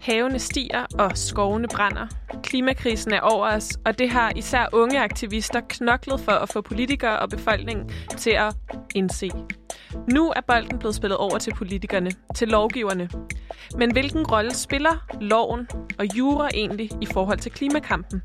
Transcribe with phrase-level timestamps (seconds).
[0.00, 2.06] Havene stiger, og skovene brænder.
[2.42, 7.18] Klimakrisen er over os, og det har især unge aktivister knoklet for at få politikere
[7.18, 8.54] og befolkningen til at
[8.94, 9.30] indse.
[10.12, 13.08] Nu er bolden blevet spillet over til politikerne, til lovgiverne.
[13.76, 15.68] Men hvilken rolle spiller loven
[15.98, 18.22] og jura egentlig i forhold til klimakampen?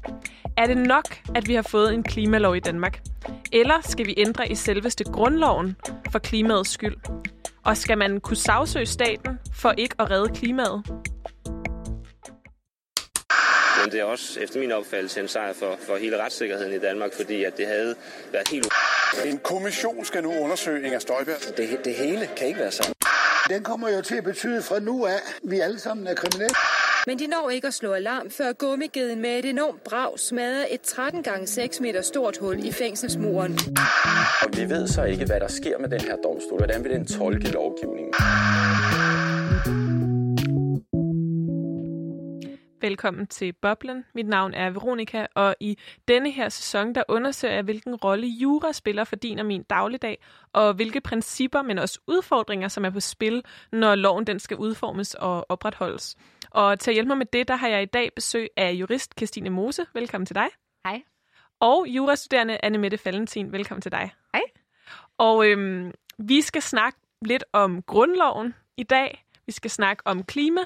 [0.58, 1.06] Er det nok,
[1.36, 3.02] at vi har fået en klimalov i Danmark?
[3.52, 5.76] Eller skal vi ændre i selveste grundloven
[6.12, 6.96] for klimaets skyld?
[7.64, 10.84] Og skal man kunne sagsøge staten for ikke at redde klimaet?
[13.86, 17.14] Men det er også efter min opfattelse en sejr for, for hele retssikkerheden i Danmark,
[17.14, 17.96] fordi at det havde
[18.32, 18.68] været helt
[19.26, 21.58] En kommission skal nu undersøge Inger Støjberg.
[21.58, 22.98] Det, det hele kan ikke være sandt.
[23.50, 26.56] Den kommer jo til at betyde fra nu af, at vi alle sammen er kriminelle.
[27.08, 30.82] Men de når ikke at slå alarm, før gummigeden med et enormt brag smadrer et
[30.82, 33.60] 13 gange 6 meter stort hul i fængselsmuren.
[34.42, 36.58] Og vi ved så ikke, hvad der sker med den her domstol.
[36.58, 38.14] Hvordan vil den tolke lovgivningen?
[42.86, 44.06] Velkommen til Boblen.
[44.16, 48.74] Mit navn er Veronika, og i denne her sæson, der undersøger jeg, hvilken rolle jura
[48.74, 53.00] spiller for din og min dagligdag, og hvilke principper, men også udfordringer, som er på
[53.00, 56.16] spil, når loven den skal udformes og opretholdes.
[56.52, 59.14] Og til at hjælpe mig med det, der har jeg i dag besøg af jurist
[59.18, 59.86] Christine Mose.
[59.94, 60.48] Velkommen til dig.
[60.86, 61.02] Hej.
[61.60, 63.52] Og jurastuderende Anne Mette Valentin.
[63.52, 64.12] Velkommen til dig.
[64.34, 64.44] Hej.
[65.18, 69.26] Og øhm, vi skal snakke lidt om grundloven i dag.
[69.46, 70.62] Vi skal snakke om klima,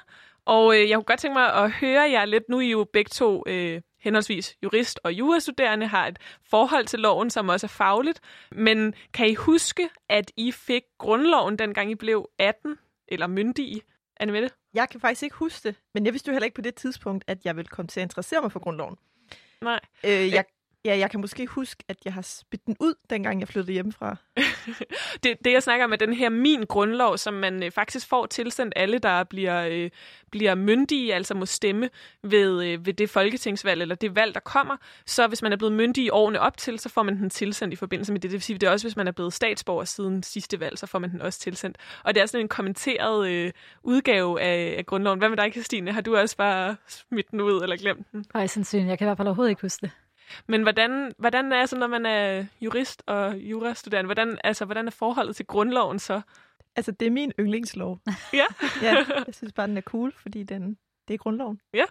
[0.49, 2.49] og øh, jeg kunne godt tænke mig at høre jer lidt.
[2.49, 6.19] Nu er I jo begge to øh, henholdsvis jurist og jurastuderende, har et
[6.49, 8.21] forhold til loven, som også er fagligt.
[8.51, 12.77] Men kan I huske, at I fik grundloven, dengang I blev 18
[13.07, 13.81] eller myndige?
[14.19, 14.49] Anne Mette?
[14.73, 17.23] Jeg kan faktisk ikke huske det, men jeg vidste jo heller ikke på det tidspunkt,
[17.27, 18.95] at jeg ville komme til at interessere mig for grundloven.
[19.61, 19.79] Nej.
[20.05, 20.45] Øh, jeg,
[20.85, 24.15] ja, jeg kan måske huske, at jeg har spyttet den ud, dengang jeg flyttede hjemmefra.
[25.23, 28.25] det, det, jeg snakker om, er den her min grundlov, som man øh, faktisk får
[28.25, 29.89] tilsendt alle, der bliver, øh,
[30.31, 31.89] bliver myndige, altså må stemme
[32.23, 34.77] ved, øh, ved det folketingsvalg, eller det valg, der kommer.
[35.05, 37.73] Så hvis man er blevet myndig i årene op til, så får man den tilsendt
[37.73, 38.31] i forbindelse med det.
[38.31, 40.87] Det vil sige, det er også, hvis man er blevet statsborger siden sidste valg, så
[40.87, 41.77] får man den også tilsendt.
[42.03, 43.51] Og det er sådan en kommenteret øh,
[43.83, 45.19] udgave af, af grundloven.
[45.19, 45.91] Hvad med dig, Christine?
[45.91, 48.25] Har du også bare smidt den ud eller glemt den?
[48.33, 48.89] Højst sandsynligt.
[48.89, 49.91] Jeg kan i hvert fald overhovedet ikke huske det.
[50.47, 54.91] Men hvordan, hvordan er så, når man er jurist og jurastuderende, hvordan, altså, hvordan er
[54.91, 56.21] forholdet til grundloven så?
[56.75, 57.99] Altså, det er min yndlingslov.
[58.33, 58.45] Ja.
[58.87, 58.95] ja,
[59.27, 61.59] jeg synes bare, den er cool, fordi den, det er grundloven.
[61.73, 61.85] Ja.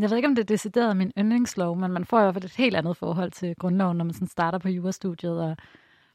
[0.00, 2.44] Jeg ved ikke, om det er decideret min yndlingslov, men man får i hvert fald
[2.44, 5.56] et helt andet forhold til grundloven, når man sådan starter på jurastudiet og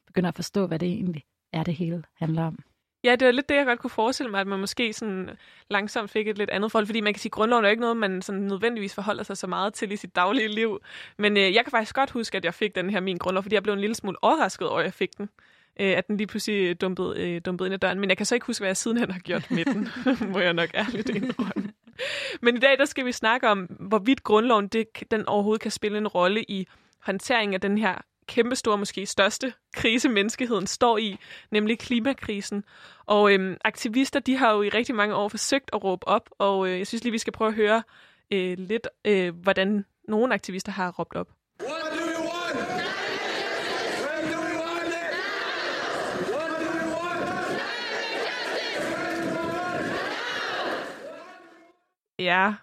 [0.08, 1.24] begynder at forstå, hvad det egentlig
[1.54, 2.60] er, det hele handler om.
[3.04, 5.30] Ja, det var lidt det, jeg godt kunne forestille mig, at man måske sådan
[5.70, 7.98] langsomt fik et lidt andet forhold, fordi man kan sige, at grundloven er ikke noget,
[7.98, 10.80] man sådan nødvendigvis forholder sig så meget til i sit daglige liv.
[11.18, 13.56] Men øh, jeg kan faktisk godt huske, at jeg fik den her min grundlov, fordi
[13.56, 15.30] jeg blev en lille smule overrasket over, at jeg fik den.
[15.80, 18.00] Øh, at den lige pludselig dumpede, øh, dumpede ind ad døren.
[18.00, 19.90] Men jeg kan så ikke huske, hvad jeg sidenhen har gjort med den,
[20.34, 21.72] må jeg nok ærligt indrømme.
[22.42, 25.98] Men i dag, der skal vi snakke om, hvorvidt grundloven det, den overhovedet kan spille
[25.98, 26.68] en rolle i
[27.00, 27.96] håndteringen af den her
[28.28, 31.18] kæmpestore, måske største krise, menneskeheden står i,
[31.52, 32.64] nemlig klimakrisen.
[33.06, 36.68] Og øhm, aktivister, de har jo i rigtig mange år forsøgt at råbe op, og
[36.68, 37.84] øh, jeg synes lige, vi skal prøve at høre
[38.32, 41.28] øh, lidt, øh, hvordan nogle aktivister har råbt op.
[52.20, 52.54] Ja,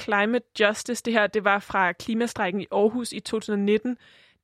[0.00, 3.98] Climate Justice, det her, det var fra klimastrækken i Aarhus i 2019.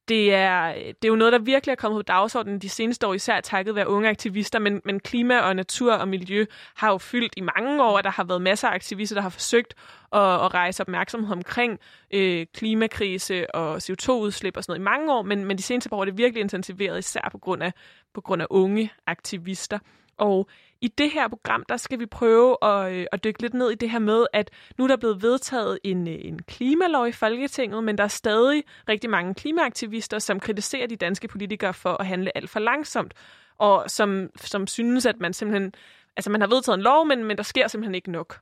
[0.09, 3.15] Det er, det er jo noget, der virkelig er kommet på dagsordenen de seneste år,
[3.15, 6.45] især takket være unge aktivister, men, men klima og natur og miljø
[6.75, 9.29] har jo fyldt i mange år, og der har været masser af aktivister, der har
[9.29, 9.75] forsøgt
[10.13, 11.79] at, at rejse opmærksomhed omkring
[12.11, 15.97] øh, klimakrise og CO2-udslip og sådan noget i mange år, men, men de seneste par
[15.97, 17.73] år er det virkelig intensiveret, især på grund af,
[18.15, 19.79] på grund af unge aktivister.
[20.17, 20.49] Og
[20.81, 23.75] i det her program, der skal vi prøve at, øh, at dykke lidt ned i
[23.75, 27.85] det her med, at nu er der blevet vedtaget en, øh, en klimalov i Folketinget,
[27.85, 32.37] men der er stadig rigtig mange klimaaktivister, som kritiserer de danske politikere for at handle
[32.37, 33.15] alt for langsomt,
[33.59, 35.73] og som, som synes, at man simpelthen,
[36.17, 38.41] altså man har vedtaget en lov, men, men der sker simpelthen ikke nok.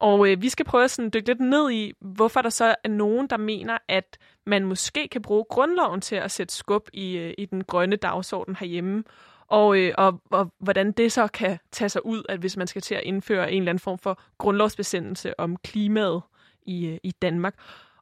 [0.00, 2.88] Og øh, vi skal prøve at sådan dykke lidt ned i, hvorfor der så er
[2.88, 7.34] nogen, der mener, at man måske kan bruge grundloven til at sætte skub i, øh,
[7.38, 9.04] i den grønne dagsorden herhjemme,
[9.54, 12.82] og, øh, og, og hvordan det så kan tage sig ud, at hvis man skal
[12.82, 16.22] til at indføre en eller anden form for grundlovsbestemmelse om klimaet
[16.66, 17.54] i, øh, i Danmark.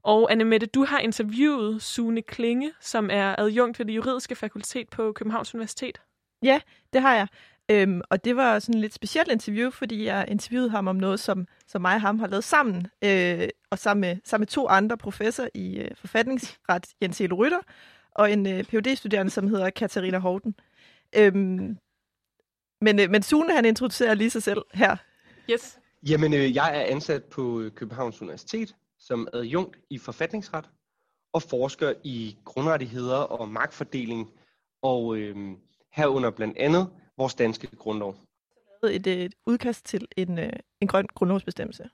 [0.02, 5.12] Og Annemette, du har interviewet Sune Klinge, som er adjunkt ved det juridiske fakultet på
[5.12, 6.00] Københavns Universitet.
[6.42, 6.60] Ja,
[6.92, 7.26] det har jeg.
[7.70, 11.20] Øhm, og det var sådan et lidt specielt interview, fordi jeg interviewede ham om noget,
[11.20, 14.68] som, som mig og ham har lavet sammen, øh, og sammen med, sammen med to
[14.68, 17.60] andre professorer i øh, forfatningsret, Jens Elo Rytter,
[18.14, 20.54] og en øh, phd studerende som hedder Katarina Horten.
[21.16, 21.78] Øhm,
[22.80, 24.96] men, øh, men Sune, han introducerer lige sig selv her.
[25.50, 25.78] Yes.
[26.08, 30.70] Jamen, øh, jeg er ansat på øh, Københavns Universitet som adjunkt i forfatningsret
[31.32, 34.30] og forsker i grundrettigheder og magtfordeling,
[34.82, 35.36] og øh,
[35.92, 38.16] herunder blandt andet vores danske grundlov.
[38.84, 41.90] Et, et udkast til en, øh, en grøn grundlovsbestemmelse.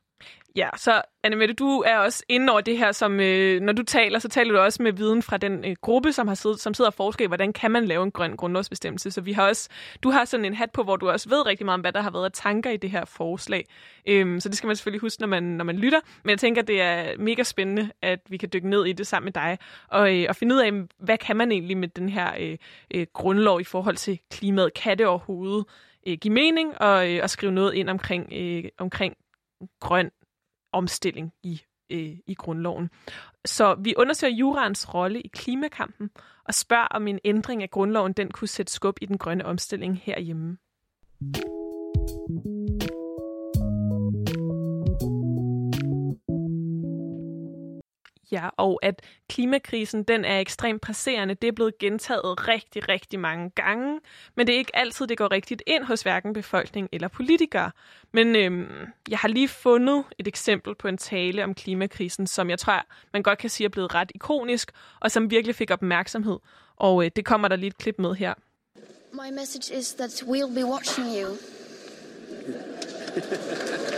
[0.56, 4.19] Ja, så Annemette, du er også inde over det her, som øh, når du taler,
[4.19, 6.91] så taler du også med viden fra den øh, gruppe, som har siddet, som sidder
[6.91, 9.11] og forsker i, hvordan kan man lave en grøn grundlovsbestemmelse.
[9.11, 9.69] Så vi har også,
[10.03, 12.03] du har sådan en hat på, hvor du også ved rigtig meget om, hvad der
[12.03, 13.67] har været af tanker i det her forslag.
[14.06, 16.00] Øhm, så det skal man selvfølgelig huske, når man, når man lytter.
[16.23, 19.26] Men jeg tænker, det er mega spændende, at vi kan dykke ned i det sammen
[19.26, 22.32] med dig, og, øh, og finde ud af, hvad kan man egentlig med den her
[22.41, 22.56] øh,
[22.94, 24.75] øh, grundlov i forhold til klimaet?
[24.75, 25.65] Kan det overhovedet
[26.06, 29.17] øh, give mening og, øh, at skrive noget ind omkring, øh, omkring
[29.81, 30.10] grøn
[30.72, 32.90] omstilling i, øh, i grundloven.
[33.44, 36.10] Så vi undersøger jurans rolle i klimakampen
[36.44, 40.00] og spørger, om en ændring af grundloven den kunne sætte skub i den grønne omstilling
[40.05, 40.58] herhjemme.
[48.32, 53.50] Ja, og at klimakrisen den er ekstremt presserende, det er blevet gentaget rigtig, rigtig mange
[53.50, 54.00] gange,
[54.34, 57.70] men det er ikke altid, det går rigtigt ind hos hverken befolkning eller politikere.
[58.12, 62.58] Men øhm, jeg har lige fundet et eksempel på en tale om klimakrisen, som jeg
[62.58, 66.38] tror, man godt kan sige er blevet ret ikonisk, og som virkelig fik opmærksomhed.
[66.76, 68.34] Og øh, det kommer der lige et klip med her.
[69.12, 71.36] My message is that we'll be watching you.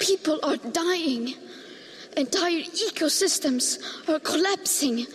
[0.00, 1.34] people are dying,
[2.16, 5.06] entire ecosystems are collapsing.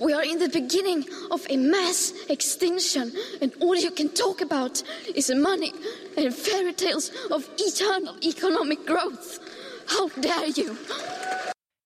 [0.00, 4.82] We are in the beginning of a mass extinction, and all you can talk about
[5.14, 5.72] is money
[6.16, 9.38] and fairy tales of eternal economic growth.
[9.86, 10.76] How dare you?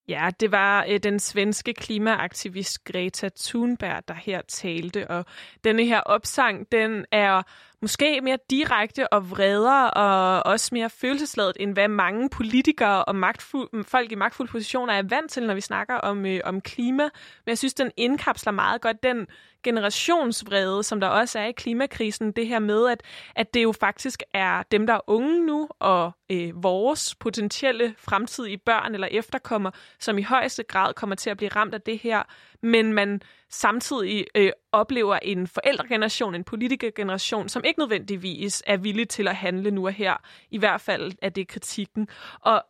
[0.08, 5.24] Ja, det var øh, den svenske klimaaktivist Greta Thunberg, der her talte, og
[5.64, 7.42] denne her opsang, den er
[7.82, 13.84] måske mere direkte og vredere og også mere følelsesladet, end hvad mange politikere og magtfuld,
[13.84, 17.02] folk i magtfulde positioner er vant til, når vi snakker om, øh, om klima.
[17.02, 19.26] Men jeg synes, den indkapsler meget godt den
[19.62, 22.32] generationsvrede, som der også er i klimakrisen.
[22.32, 23.02] Det her med, at,
[23.36, 28.58] at det jo faktisk er dem, der er unge nu, og øh, vores potentielle fremtidige
[28.58, 29.70] børn eller efterkommer,
[30.00, 32.22] som i højeste grad kommer til at blive ramt af det her.
[32.62, 33.20] Men man
[33.50, 39.70] samtidig øh, oplever en forældregeneration, en politikergeneration, som ikke nødvendigvis er villig til at handle
[39.70, 40.16] nu og her.
[40.50, 42.08] I hvert fald er det kritikken.
[42.40, 42.64] Og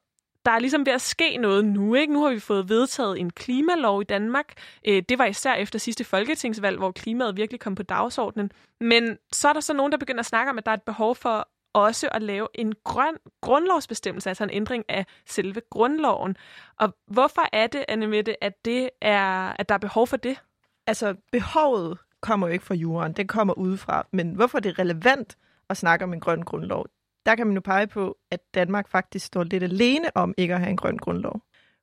[0.47, 1.95] der er ligesom ved at ske noget nu.
[1.95, 2.13] Ikke?
[2.13, 4.53] Nu har vi fået vedtaget en klimalov i Danmark.
[4.89, 8.53] Øh, det var især efter sidste folketingsvalg, hvor klimaet virkelig kom på dagsordenen.
[8.81, 10.83] Men så er der så nogen, der begynder at snakke om, at der er et
[10.83, 16.37] behov for også at lave en grøn grundlovsbestemmelse, altså en ændring af selve grundloven.
[16.81, 20.43] Og hvorfor er det, Annemette, at, det er, at der er behov for det?
[20.87, 24.07] Altså, behovet kommer jo ikke fra jorden, det kommer udefra.
[24.13, 25.37] Men hvorfor det er relevant
[25.71, 26.87] at snakke om en grøn grundlov,
[27.27, 30.61] der kan man jo pege på, at Danmark faktisk står lidt alene om ikke at
[30.61, 31.41] have en grøn grundlov.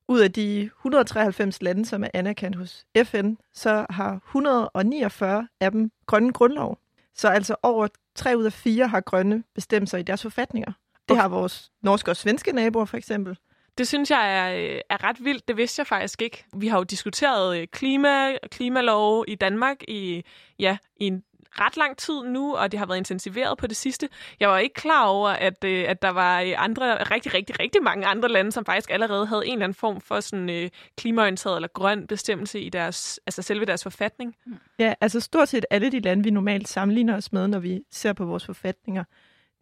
[0.08, 5.90] Ud af de 193 lande, som er anerkendt hos FN, så har 149 af dem
[6.06, 6.78] grønne grundlov.
[7.14, 10.72] Så altså over 3 ud af 4 har grønne bestemmelser i deres forfatninger.
[11.08, 13.38] Det har vores norske og svenske naboer for eksempel.
[13.78, 15.48] Det synes jeg er, er ret vildt.
[15.48, 16.44] Det vidste jeg faktisk ikke.
[16.56, 20.22] Vi har jo diskuteret øh, klima, klimalov i Danmark i,
[20.58, 21.22] ja, i en
[21.60, 24.08] ret lang tid nu, og det har været intensiveret på det sidste.
[24.40, 27.82] Jeg var ikke klar over, at, øh, at der var øh, andre, rigtig, rigtig, rigtig
[27.82, 31.56] mange andre lande, som faktisk allerede havde en eller anden form for sådan øh, klimaorienteret
[31.56, 34.34] eller grøn bestemmelse i deres, altså selve deres forfatning.
[34.46, 34.56] Mm.
[34.78, 38.12] Ja, altså stort set alle de lande, vi normalt sammenligner os med, når vi ser
[38.12, 39.04] på vores forfatninger,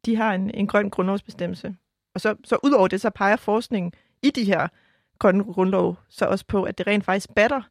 [0.07, 1.77] de har en, en grøn grundlovsbestemmelse.
[2.15, 4.69] Og så, så ud over det, så peger forskningen i de her
[5.19, 7.63] grønne grundlov så også på, at det rent faktisk batter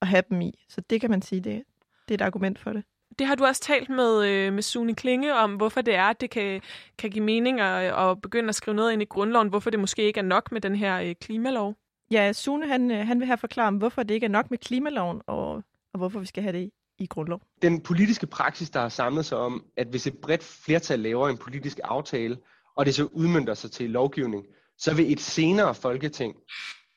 [0.00, 0.64] at have dem i.
[0.68, 1.62] Så det kan man sige, det,
[2.08, 2.84] det er et argument for det
[3.20, 6.20] det har du også talt med, øh, med Sune Klinge om, hvorfor det er, at
[6.20, 6.60] det kan,
[6.98, 10.02] kan give mening at, at begynde at skrive noget ind i grundloven, hvorfor det måske
[10.02, 11.74] ikke er nok med den her øh, klimalov.
[12.10, 14.58] Ja, Sune han, øh, han vil her forklare om, hvorfor det ikke er nok med
[14.58, 15.52] klimaloven, og,
[15.92, 17.40] og hvorfor vi skal have det i, i grundlov.
[17.62, 21.38] Den politiske praksis, der har samlet sig om, at hvis et bredt flertal laver en
[21.38, 22.36] politisk aftale,
[22.76, 24.44] og det så udmyndter sig til lovgivning,
[24.78, 26.34] så vil et senere folketing,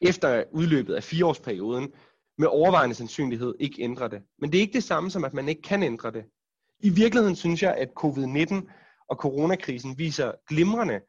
[0.02, 1.90] efter udløbet af fireårsperioden,
[2.38, 4.22] med overvejende sandsynlighed ikke ændre det.
[4.40, 6.26] Men det er ikke det samme som, at man ikke kan ændre det.
[6.80, 8.56] I virkeligheden synes jeg, at covid-19
[9.10, 11.02] og coronakrisen viser glimrende,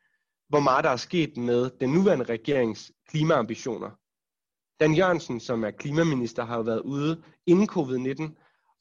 [0.49, 3.91] hvor meget der er sket med den nuværende regerings klimaambitioner.
[4.81, 8.31] Dan Jørgensen, som er klimaminister, har jo været ude inden covid-19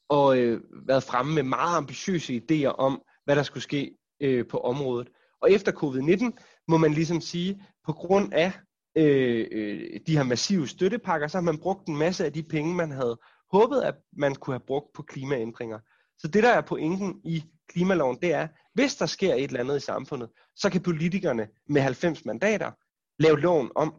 [0.08, 4.58] og øh, været fremme med meget ambitiøse idéer om, hvad der skulle ske øh, på
[4.58, 5.08] området.
[5.40, 6.30] Og efter covid-19
[6.68, 8.52] må man ligesom sige, på grund af
[8.96, 12.74] øh, øh, de her massive støttepakker, så har man brugt en masse af de penge,
[12.74, 13.18] man havde
[13.52, 15.78] håbet, at man kunne have brugt på klimaændringer.
[16.18, 19.76] Så det, der er pointen i klimaloven, det er, hvis der sker et eller andet
[19.76, 22.70] i samfundet, så kan politikerne med 90 mandater
[23.18, 23.94] lave loven om,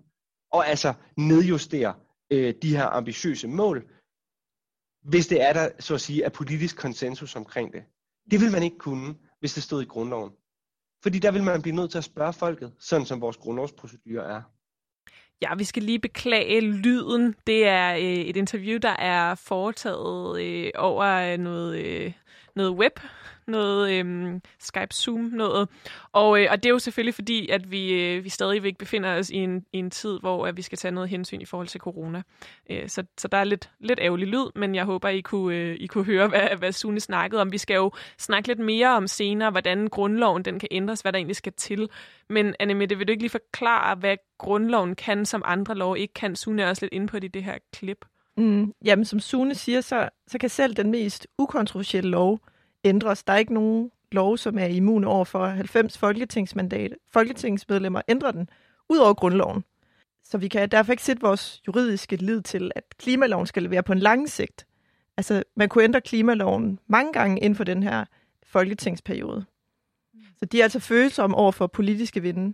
[0.51, 1.93] og altså nedjustere
[2.31, 3.91] øh, de her ambitiøse mål,
[5.03, 7.83] hvis det er der, så at sige, er politisk konsensus omkring det.
[8.31, 10.31] Det vil man ikke kunne, hvis det stod i grundloven.
[11.03, 14.41] Fordi der vil man blive nødt til at spørge folket, sådan som vores grundlovsprocedur er.
[15.41, 17.35] Ja, vi skal lige beklage lyden.
[17.47, 22.11] Det er øh, et interview, der er foretaget øh, over øh, noget, øh,
[22.55, 22.99] noget web,
[23.47, 25.69] noget øhm, Skype Zoom noget.
[26.11, 29.29] Og, øh, og det er jo selvfølgelig fordi, at vi, øh, vi stadigvæk befinder os
[29.29, 31.81] i en, i en tid, hvor at vi skal tage noget hensyn i forhold til
[31.81, 32.21] corona.
[32.69, 35.75] Øh, så, så der er lidt, lidt ærgerlig lyd, men jeg håber, I kunne, øh,
[35.79, 37.51] I kunne høre, hvad, hvad Sune snakkede om.
[37.51, 41.17] Vi skal jo snakke lidt mere om senere, hvordan grundloven den kan ændres, hvad der
[41.17, 41.89] egentlig skal til.
[42.29, 46.35] Men Annemette, vil du ikke lige forklare, hvad grundloven kan, som andre lov ikke kan?
[46.35, 48.05] Sune er også lidt inde på det i det her klip.
[48.37, 52.39] Mm, jamen, som Sune siger, så, så kan selv den mest ukontroversielle lov
[52.83, 53.23] ændres.
[53.23, 58.49] Der er ikke nogen lov, som er immune over for 90 folketingsmandat, folketingsmedlemmer ændrer den,
[58.89, 59.63] ud over grundloven.
[60.23, 63.91] Så vi kan derfor ikke sætte vores juridiske lid til, at klimaloven skal levere på
[63.91, 64.67] en lang sigt.
[65.17, 68.05] Altså, man kunne ændre klimaloven mange gange inden for den her
[68.45, 69.45] folketingsperiode.
[70.37, 72.53] Så de er altså følsomme over for politiske vinde.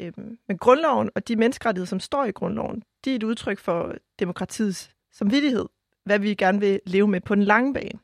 [0.00, 3.94] Øhm, men grundloven og de menneskerettigheder, som står i grundloven, de er et udtryk for
[4.18, 5.66] demokratiets samvittighed,
[6.04, 7.98] hvad vi gerne vil leve med på den lange bane.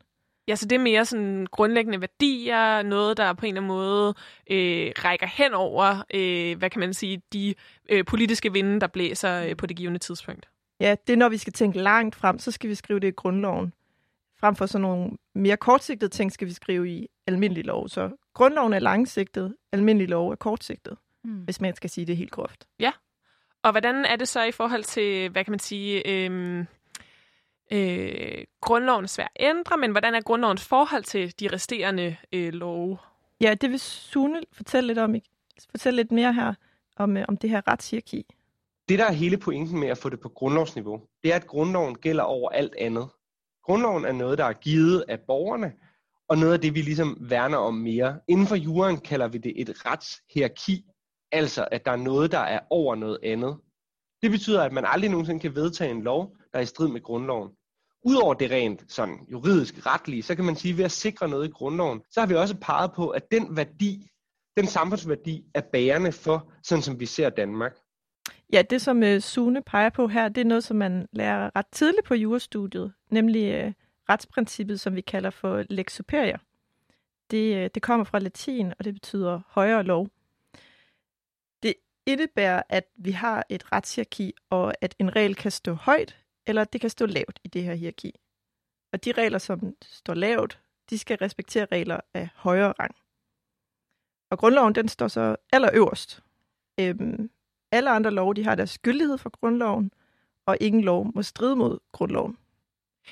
[0.49, 4.14] Ja, så det er mere sådan grundlæggende værdier, noget, der på en eller anden måde
[4.50, 7.54] øh, rækker hen over, øh, hvad kan man sige, de
[7.88, 10.49] øh, politiske vinde, der blæser øh, på det givende tidspunkt.
[10.80, 13.11] Ja, det er når vi skal tænke langt frem, så skal vi skrive det i
[13.11, 13.73] grundloven.
[14.40, 17.88] Frem for sådan nogle mere kortsigtede ting, skal vi skrive i almindelig lov.
[17.88, 20.97] Så grundloven er langsigtet, almindelig lov er kortsigtet,
[21.28, 21.44] mm.
[21.44, 22.68] hvis man skal sige det helt groft.
[22.80, 22.92] Ja,
[23.62, 26.64] og hvordan er det så i forhold til, hvad kan man sige, øh,
[27.73, 32.52] øh, grundloven er svær at ændre, men hvordan er grundlovens forhold til de resterende øh,
[32.52, 32.99] love?
[33.40, 35.14] Ja, det vil Sune fortælle lidt om,
[35.70, 36.54] fortælle lidt mere her
[36.97, 38.26] om, øh, om det her retshierarki.
[38.88, 41.94] Det, der er hele pointen med at få det på grundlovsniveau, det er, at grundloven
[41.94, 43.08] gælder over alt andet.
[43.64, 45.73] Grundloven er noget, der er givet af borgerne,
[46.28, 48.20] og noget af det, vi ligesom værner om mere.
[48.28, 50.85] Inden for juren kalder vi det et retshierarki,
[51.32, 53.56] altså at der er noget, der er over noget andet.
[54.23, 57.02] Det betyder, at man aldrig nogensinde kan vedtage en lov, der er i strid med
[57.02, 57.50] grundloven.
[58.04, 61.49] Udover det rent sådan juridisk retlige, så kan man sige, at ved at sikre noget
[61.49, 64.11] i grundloven, så har vi også peget på, at den værdi,
[64.56, 67.73] den samfundsværdi, er bærende for, sådan som vi ser Danmark.
[68.52, 71.66] Ja, det som uh, Sune peger på her, det er noget, som man lærer ret
[71.73, 73.73] tidligt på jurastudiet, nemlig øh,
[74.08, 76.40] retsprincippet, som vi kalder for lex superior.
[77.30, 80.08] Det, øh, det kommer fra latin, og det betyder højere lov.
[82.09, 86.81] Indebærer, at vi har et retshierarki, og at en regel kan stå højt, eller det
[86.81, 88.12] kan stå lavt i det her hierarki.
[88.93, 90.61] Og de regler, som står lavt,
[90.91, 92.95] de skal respektere regler af højere rang.
[94.31, 96.23] Og grundloven, den står så allerøverst.
[96.81, 97.31] Øhm,
[97.73, 99.93] alle andre love, de har deres gyldighed for grundloven,
[100.47, 102.38] og ingen lov må stride mod grundloven.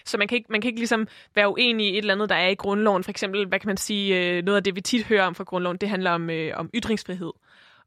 [0.04, 2.34] Så man kan, ikke, man kan ikke ligesom være uenig i et eller andet, der
[2.34, 3.04] er i grundloven.
[3.04, 5.44] For eksempel, hvad kan man sige, øh, noget af det, vi tit hører om fra
[5.44, 7.32] grundloven, det handler om, øh, om ytringsfrihed.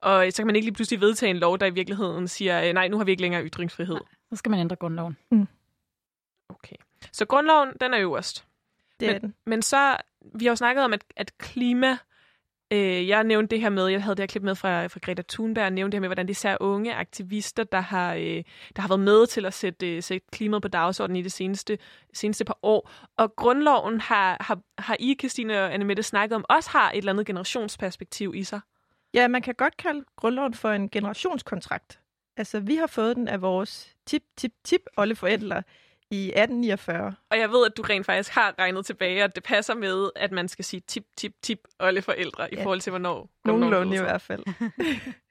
[0.01, 2.74] Og så kan man ikke lige pludselig vedtage en lov, der i virkeligheden siger, øh,
[2.74, 3.96] nej, nu har vi ikke længere ytringsfrihed.
[3.96, 5.18] Nej, så skal man ændre grundloven.
[5.32, 5.48] Mm.
[6.50, 6.75] Okay.
[7.12, 8.46] Så grundloven, den er øverst.
[9.00, 9.34] Det men, er den.
[9.46, 9.98] Men så,
[10.36, 11.98] vi har jo snakket om, at, at klima
[12.72, 15.22] Øh, jeg nævnte det her med, jeg havde det her klip med fra, fra Greta
[15.29, 18.44] Thunberg, og nævnte det her med, hvordan de ser unge aktivister, der har, øh,
[18.75, 21.77] der har været med til at sætte, øh, sætte klimaet på dagsordenen i det seneste,
[22.13, 22.91] seneste par år.
[23.18, 27.12] Og grundloven har, har, har I, Christine og Annemette, snakket om, også har et eller
[27.12, 28.60] andet generationsperspektiv i sig.
[29.13, 32.00] Ja, man kan godt kalde grundloven for en generationskontrakt.
[32.38, 35.63] Altså, vi har fået den af vores tip-tip-tip-oldeforældre
[36.12, 37.16] i 1849.
[37.30, 40.32] Og jeg ved, at du rent faktisk har regnet tilbage, at det passer med, at
[40.32, 42.60] man skal sige tip, tip, tip oldeforældre ja.
[42.60, 43.30] i forhold til, hvornår...
[43.46, 44.44] Nogenlunde i hvert fald.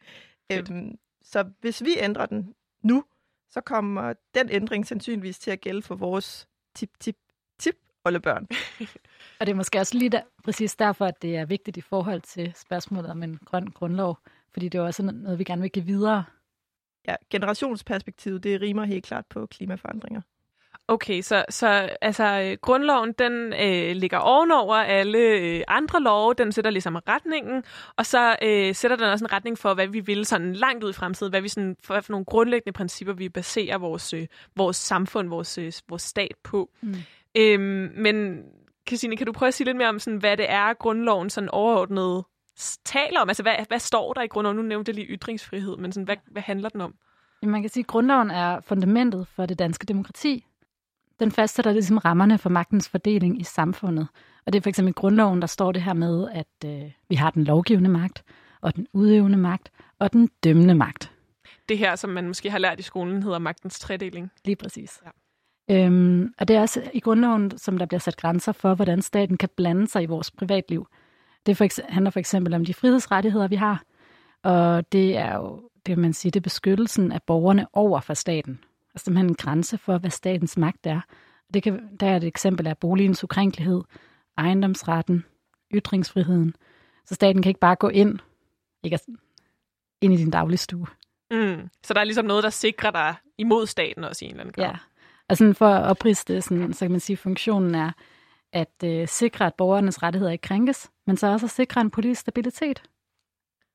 [0.52, 3.04] øhm, så hvis vi ændrer den nu,
[3.50, 7.16] så kommer den ændring sandsynligvis til at gælde for vores tip, tip,
[7.58, 8.48] tip oldebørn.
[9.40, 12.20] Og det er måske også lige der, præcis derfor, at det er vigtigt i forhold
[12.20, 14.18] til spørgsmålet om en grøn grundlov,
[14.52, 16.24] fordi det er også noget, vi gerne vil give videre.
[17.08, 20.20] Ja, generationsperspektivet, det rimer helt klart på klimaforandringer.
[20.88, 21.68] Okay, så, så
[22.00, 26.34] altså, grundloven, den øh, ligger ovenover alle øh, andre love.
[26.34, 27.64] Den sætter ligesom retningen,
[27.96, 30.90] og så øh, sætter den også en retning for, hvad vi vil sådan langt ud
[30.90, 34.26] i fremtiden, hvad vi sådan, for, for nogle grundlæggende principper, vi baserer vores, øh,
[34.56, 36.70] vores samfund, vores, øh, vores stat på.
[36.82, 36.94] Mm.
[37.34, 38.44] Øhm, men
[38.88, 41.50] Christine, kan du prøve at sige lidt mere om, sådan, hvad det er, grundloven sådan
[41.50, 42.24] overordnet
[42.84, 43.28] taler om?
[43.28, 44.56] Altså, hvad, hvad står der i grundloven?
[44.56, 46.94] Nu nævnte jeg lige ytringsfrihed, men sådan, hvad, hvad handler den om?
[47.42, 50.46] Jamen, man kan sige, at grundloven er fundamentet for det danske demokrati.
[51.20, 54.08] Den fastsætter ligesom rammerne for magtens fordeling i samfundet.
[54.46, 57.14] Og det er for eksempel i grundloven, der står det her med, at øh, vi
[57.14, 58.24] har den lovgivende magt,
[58.60, 61.12] og den udøvende magt, og den dømmende magt.
[61.68, 64.30] Det her, som man måske har lært i skolen, hedder magtens tredeling.
[64.44, 65.00] Lige præcis.
[65.04, 65.10] Ja.
[65.70, 69.36] Øhm, og det er også i grundloven, som der bliver sat grænser for, hvordan staten
[69.36, 70.88] kan blande sig i vores privatliv.
[71.46, 73.82] Det for eksempel, handler for eksempel om de frihedsrettigheder, vi har,
[74.42, 78.60] og det er jo, det man sige, det er beskyttelsen af borgerne over for staten.
[78.94, 81.00] Altså simpelthen en grænse for, hvad statens magt er.
[81.54, 83.82] Det kan, der er et eksempel af boligens ukrænkelighed,
[84.38, 85.24] ejendomsretten,
[85.74, 86.54] ytringsfriheden.
[87.04, 88.18] Så staten kan ikke bare gå ind,
[88.82, 88.98] ikke
[90.00, 90.86] ind i din daglige stue.
[91.30, 91.68] Mm.
[91.84, 94.52] Så der er ligesom noget, der sikrer dig imod staten også i en eller anden
[94.52, 94.64] grad.
[94.64, 94.76] Ja,
[95.28, 97.90] Altså for at opriste, sådan, så kan man sige, at funktionen er
[98.52, 102.20] at øh, sikre, at borgernes rettigheder ikke krænkes, men så også at sikre en politisk
[102.20, 102.82] stabilitet.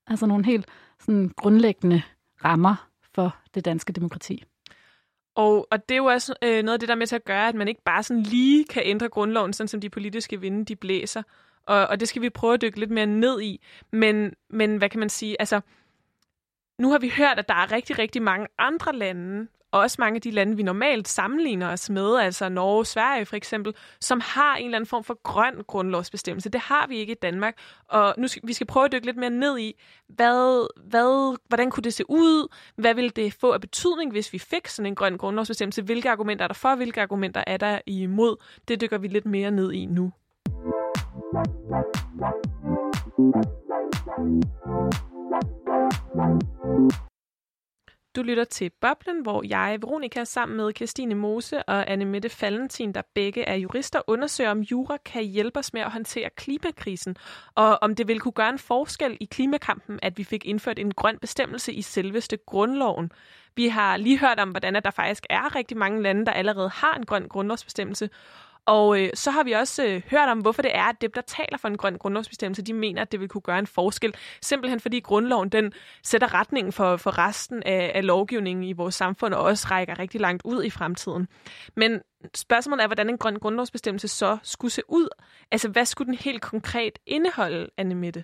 [0.07, 0.65] Altså nogle helt
[0.99, 2.01] sådan, grundlæggende
[2.45, 4.43] rammer for det danske demokrati.
[5.35, 7.25] Og, og det er jo også øh, noget af det, der er med til at
[7.25, 10.65] gøre, at man ikke bare sådan lige kan ændre grundloven, sådan som de politiske vinde,
[10.65, 11.23] de blæser.
[11.65, 13.61] Og, og det skal vi prøve at dykke lidt mere ned i.
[13.91, 15.35] Men, men hvad kan man sige?
[15.39, 15.61] Altså,
[16.79, 20.15] nu har vi hørt, at der er rigtig, rigtig mange andre lande, og også mange
[20.15, 24.21] af de lande, vi normalt sammenligner os med, altså Norge og Sverige for eksempel, som
[24.23, 26.49] har en eller anden form for grøn grundlovsbestemmelse.
[26.49, 27.57] Det har vi ikke i Danmark.
[27.87, 31.71] Og nu skal vi skal prøve at dykke lidt mere ned i, hvad, hvad, hvordan
[31.71, 32.53] kunne det se ud?
[32.75, 35.81] Hvad ville det få af betydning, hvis vi fik sådan en grøn grundlovsbestemmelse?
[35.81, 36.75] Hvilke argumenter er der for?
[36.75, 38.35] Hvilke argumenter er der imod?
[38.67, 40.11] Det dykker vi lidt mere ned i nu.
[48.15, 52.91] Du lytter til Boblen, hvor jeg, Veronika, sammen med Christine Mose og Anne Mette Fallentin,
[52.91, 57.15] der begge er jurister, undersøger, om jura kan hjælpe os med at håndtere klimakrisen,
[57.55, 60.93] og om det vil kunne gøre en forskel i klimakampen, at vi fik indført en
[60.93, 63.11] grøn bestemmelse i selveste grundloven.
[63.55, 66.95] Vi har lige hørt om, hvordan der faktisk er rigtig mange lande, der allerede har
[66.95, 68.09] en grøn grundlovsbestemmelse,
[68.65, 71.21] og øh, så har vi også øh, hørt om, hvorfor det er, at dem, der
[71.21, 74.15] taler for en grøn grundlovsbestemmelse, de mener, at det vil kunne gøre en forskel.
[74.41, 75.73] Simpelthen fordi grundloven den
[76.03, 80.21] sætter retningen for, for resten af, af lovgivningen i vores samfund, og også rækker rigtig
[80.21, 81.27] langt ud i fremtiden.
[81.75, 82.01] Men
[82.35, 85.07] spørgsmålet er, hvordan en grøn grundlovsbestemmelse så skulle se ud.
[85.51, 88.23] Altså, hvad skulle den helt konkret indeholde, Anne Mette?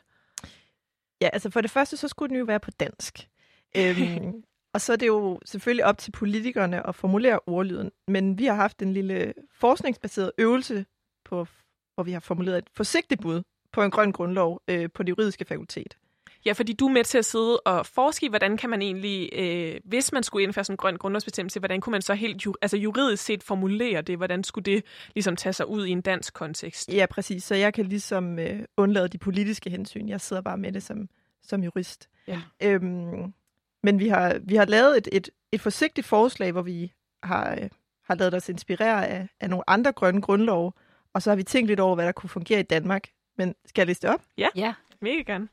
[1.21, 3.19] Ja, altså for det første, så skulle den jo være på dansk.
[3.77, 7.91] øhm, og så er det jo selvfølgelig op til politikerne at formulere ordlyden.
[8.07, 10.85] Men vi har haft en lille forskningsbaseret øvelse,
[11.25, 11.47] på,
[11.95, 15.45] hvor vi har formuleret et forsigtigt bud på en grøn grundlov øh, på det juridiske
[15.45, 15.97] fakultet.
[16.45, 19.29] Ja, fordi du er med til at sidde og forske i, hvordan kan man egentlig,
[19.33, 22.55] øh, hvis man skulle indføre sådan en grøn grundlovsbestemmelse, hvordan kunne man så helt ju-
[22.61, 24.17] altså juridisk set formulere det?
[24.17, 24.83] Hvordan skulle det
[25.15, 26.93] ligesom tage sig ud i en dansk kontekst?
[26.93, 27.43] Ja, præcis.
[27.43, 30.09] Så jeg kan ligesom øh, undlade de politiske hensyn.
[30.09, 31.09] Jeg sidder bare med det som,
[31.43, 32.09] som jurist.
[32.27, 32.41] Ja.
[32.63, 33.33] Øhm,
[33.83, 37.69] men vi har, vi har lavet et, et, et forsigtigt forslag, hvor vi har, øh,
[38.03, 40.73] har lavet os inspirere af, af nogle andre grønne grundlov,
[41.13, 43.07] og så har vi tænkt lidt over, hvad der kunne fungere i Danmark.
[43.37, 44.21] Men skal jeg liste op?
[44.37, 44.73] Ja, Ja.
[45.01, 45.47] mega gerne.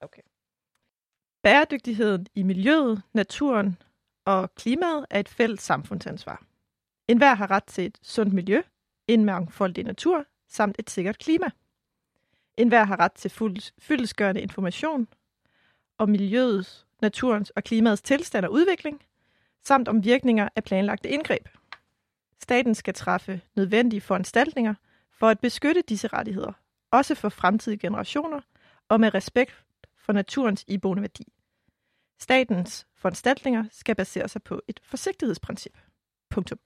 [0.00, 0.22] Okay.
[1.42, 3.82] Bæredygtigheden i miljøet, naturen
[4.24, 6.42] og klimaet er et fælles samfundsansvar.
[7.08, 8.62] En hver har ret til et sundt miljø,
[9.08, 11.46] en mangfoldig natur samt et sikkert klima.
[12.56, 15.08] En hver har ret til fuld, fyldesgørende information
[15.98, 19.02] om miljøets, naturens og klimaets tilstand og udvikling,
[19.64, 21.48] samt om virkninger af planlagte indgreb.
[22.42, 24.74] Staten skal træffe nødvendige foranstaltninger
[25.10, 26.52] for at beskytte disse rettigheder,
[26.90, 28.40] også for fremtidige generationer
[28.88, 29.64] og med respekt
[29.96, 31.32] for naturens iboende værdi.
[32.18, 35.78] Statens foranstaltninger skal basere sig på et forsigtighedsprincip.
[36.30, 36.58] Punktum.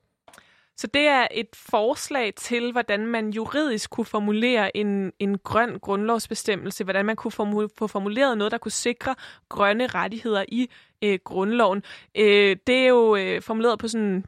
[0.79, 6.85] Så det er et forslag til, hvordan man juridisk kunne formulere en, en grøn grundlovsbestemmelse,
[6.85, 9.15] hvordan man kunne formu- få formuleret noget, der kunne sikre
[9.49, 10.71] grønne rettigheder i
[11.05, 11.83] øh, grundloven.
[12.15, 14.25] Øh, det er jo øh, formuleret på sådan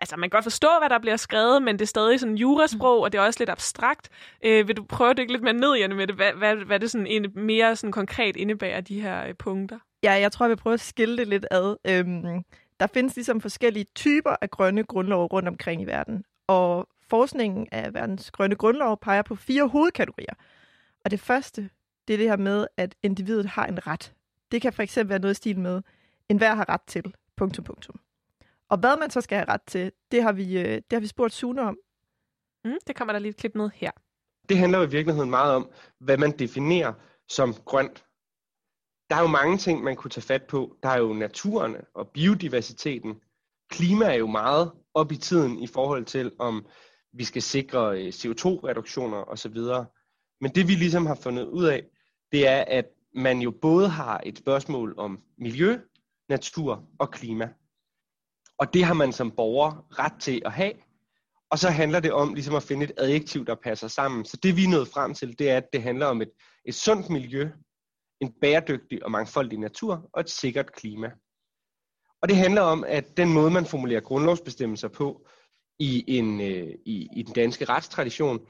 [0.00, 3.00] Altså, man kan godt forstå, hvad der bliver skrevet, men det er stadig sådan jurasprog,
[3.02, 4.08] og det er også lidt abstrakt.
[4.44, 6.14] Øh, vil du prøve at dykke lidt mere ned i med det?
[6.16, 9.78] Hvad, hvad, hvad det sådan en, mere sådan konkret indebærer, de her øh, punkter?
[10.02, 11.76] Ja, jeg tror, jeg vil prøve at skille det lidt ad.
[11.84, 12.44] Øhm,
[12.80, 16.24] der findes ligesom forskellige typer af grønne grundlov rundt omkring i verden.
[16.46, 20.34] Og forskningen af verdens grønne grundlov peger på fire hovedkategorier.
[21.04, 21.70] Og det første,
[22.08, 24.14] det er det her med, at individet har en ret.
[24.52, 25.82] Det kan for eksempel være noget i stil med,
[26.28, 28.00] en hver har ret til, punktum, punktum.
[28.68, 31.06] Og hvad man så skal have ret til, det har vi, øh, det har vi
[31.06, 31.78] spurgt Sune om.
[32.64, 33.90] Mm, det kommer der lige et klip med her.
[34.48, 36.92] Det handler jo i virkeligheden meget om, hvad man definerer
[37.28, 38.04] som grønt.
[39.10, 40.76] Der er jo mange ting, man kunne tage fat på.
[40.82, 43.14] Der er jo naturen og biodiversiteten.
[43.70, 46.66] Klima er jo meget op i tiden i forhold til, om
[47.12, 49.56] vi skal sikre øh, CO2-reduktioner osv.
[50.40, 51.84] Men det vi ligesom har fundet ud af,
[52.32, 55.78] det er, at man jo både har et spørgsmål om miljø,
[56.28, 57.48] natur og klima.
[58.58, 60.72] Og det har man som borger ret til at have.
[61.50, 64.24] Og så handler det om ligesom at finde et adjektiv, der passer sammen.
[64.24, 66.30] Så det vi er nået frem til, det er, at det handler om et,
[66.64, 67.50] et sundt miljø,
[68.20, 71.10] en bæredygtig og mangfoldig natur og et sikkert klima.
[72.22, 75.26] Og det handler om, at den måde, man formulerer grundlovsbestemmelser på
[75.78, 78.40] i, en, øh, i, i den danske retstradition,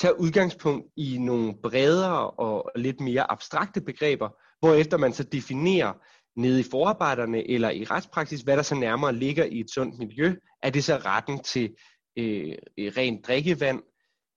[0.00, 4.28] tager udgangspunkt i nogle bredere og lidt mere abstrakte begreber,
[4.60, 5.92] hvorefter man så definerer
[6.36, 10.34] nede i forarbejderne eller i retspraksis, hvad der så nærmere ligger i et sundt miljø.
[10.62, 11.76] Er det så retten til
[12.18, 13.82] øh, rent drikkevand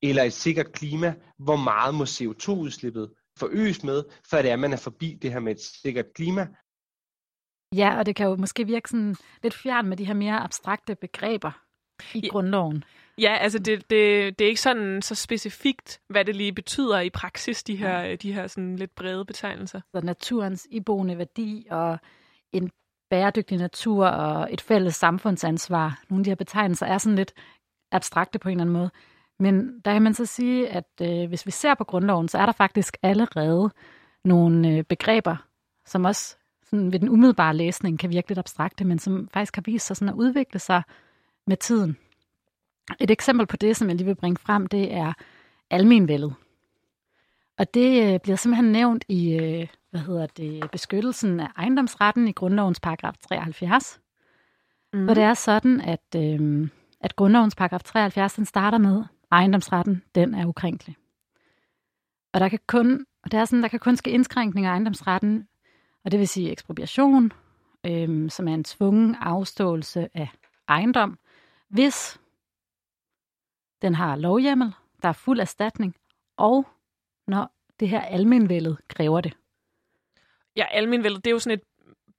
[0.01, 1.13] eller et sikkert klima?
[1.39, 5.39] Hvor meget må CO2-udslippet forøges med, før det er, at man er forbi det her
[5.39, 6.47] med et sikkert klima?
[7.75, 10.95] Ja, og det kan jo måske virke sådan lidt fjern med de her mere abstrakte
[10.95, 11.51] begreber
[12.13, 12.27] i ja.
[12.27, 12.83] grundloven.
[13.17, 17.09] Ja, altså det, det, det er ikke sådan så specifikt, hvad det lige betyder i
[17.09, 18.15] praksis, de her, ja.
[18.15, 19.81] de her sådan lidt brede betegnelser.
[19.91, 21.97] Så naturens iboende værdi og
[22.53, 22.71] en
[23.09, 26.03] bæredygtig natur og et fælles samfundsansvar.
[26.09, 27.33] Nogle af de her betegnelser er sådan lidt
[27.91, 28.89] abstrakte på en eller anden måde.
[29.39, 32.45] Men der kan man så sige, at øh, hvis vi ser på grundloven, så er
[32.45, 33.69] der faktisk allerede
[34.23, 35.35] nogle øh, begreber,
[35.85, 39.61] som også sådan ved den umiddelbare læsning kan virke lidt abstrakte, men som faktisk har
[39.61, 40.83] vist sig sådan at udvikle sig
[41.47, 41.97] med tiden.
[42.99, 45.13] Et eksempel på det, som jeg lige vil bringe frem, det er
[45.69, 46.33] almenvældet.
[47.57, 52.31] Og det øh, bliver simpelthen nævnt i øh, hvad hedder det, beskyttelsen af ejendomsretten i
[52.31, 53.99] grundlovens paragraf 73.
[54.93, 55.03] Mm.
[55.03, 56.69] Hvor det er sådan, at, øh,
[57.01, 60.95] at grundlovens paragraf 73 den starter med, ejendomsretten den er ukrænkelig.
[62.33, 65.47] Og der kan kun, og det er sådan, der kan kun ske indskrænkninger af ejendomsretten,
[66.05, 67.31] og det vil sige ekspropriation,
[67.85, 70.29] øhm, som er en tvungen afståelse af
[70.67, 71.19] ejendom,
[71.69, 72.19] hvis
[73.81, 75.95] den har lovhjemmel, der er fuld erstatning,
[76.37, 76.67] og
[77.27, 79.37] når det her almenvældet kræver det.
[80.55, 81.63] Ja, almenvældet, det er jo sådan et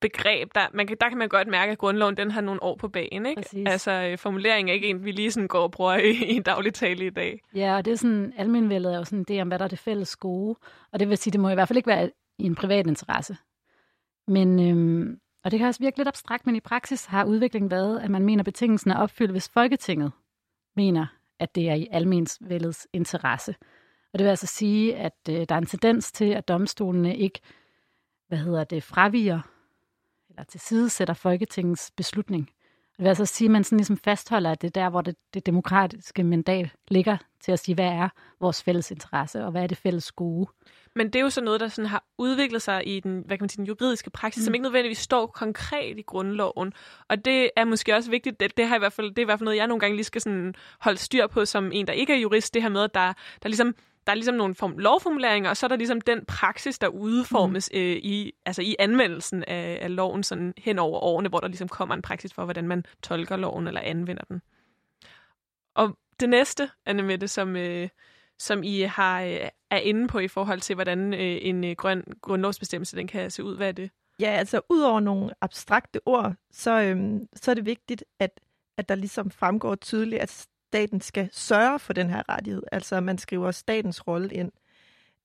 [0.01, 2.77] begreb, der, man kan, der kan man godt mærke, at grundloven den har nogle år
[2.77, 3.27] på banen.
[3.27, 3.43] Ikke?
[3.43, 3.69] Præcis.
[3.69, 6.75] Altså, øh, formuleringen er ikke en, vi lige sådan går og bruger i, i daglig
[6.75, 7.41] tale i dag.
[7.55, 9.79] Ja, og det er sådan, almenvældet er jo sådan det om, hvad der er det
[9.79, 10.59] fælles gode.
[10.93, 13.37] Og det vil sige, det må i hvert fald ikke være i en privat interesse.
[14.29, 18.01] Men, øhm, og det kan også virke lidt abstrakt, men i praksis har udviklingen været,
[18.01, 20.13] at man mener, at betingelsen er opfyldt, hvis Folketinget
[20.77, 21.07] mener,
[21.41, 23.55] at det er i almensvældets interesse.
[24.13, 27.41] Og det vil altså sige, at øh, der er en tendens til, at domstolene ikke
[28.31, 29.41] hvad hedder det, fraviger
[30.41, 32.47] eller tilsidesætter Folketingets beslutning.
[32.97, 35.15] Det vil altså sige, at man sådan ligesom fastholder, at det er der, hvor det,
[35.35, 38.09] det demokratiske mandat ligger til at sige, hvad er
[38.41, 40.51] vores fælles interesse, og hvad er det fælles gode.
[40.95, 43.43] Men det er jo så noget, der sådan har udviklet sig i den, hvad kan
[43.43, 44.45] man sige, den juridiske praksis, mm.
[44.45, 46.73] som ikke nødvendigvis står konkret i grundloven.
[47.09, 49.25] Og det er måske også vigtigt, det, det, har i hvert fald, det er i
[49.25, 51.93] hvert fald noget, jeg nogle gange lige skal sådan holde styr på som en, der
[51.93, 53.75] ikke er jurist, det her med, at der, der ligesom
[54.07, 57.71] der er ligesom nogle form, lovformuleringer, og så er der ligesom den praksis, der udformes
[57.73, 57.79] mm.
[57.79, 61.69] øh, i, altså i anvendelsen af, af loven sådan hen over årene, hvor der ligesom
[61.69, 64.43] kommer en praksis for, hvordan man tolker loven eller anvender den.
[65.75, 67.89] Og det næste, Anne Mette, som, øh,
[68.39, 72.05] som I har, øh, er inde på i forhold til, hvordan øh, en øh, grøn
[72.23, 73.91] grundlovsbestemmelse den kan se ud, hvad er det?
[74.21, 78.41] Ja, altså ud over nogle abstrakte ord, så, øhm, så er det vigtigt, at,
[78.77, 82.63] at der ligesom fremgår tydeligt, at staten skal sørge for den her rettighed.
[82.73, 84.53] Altså, at man skriver statens rolle ind.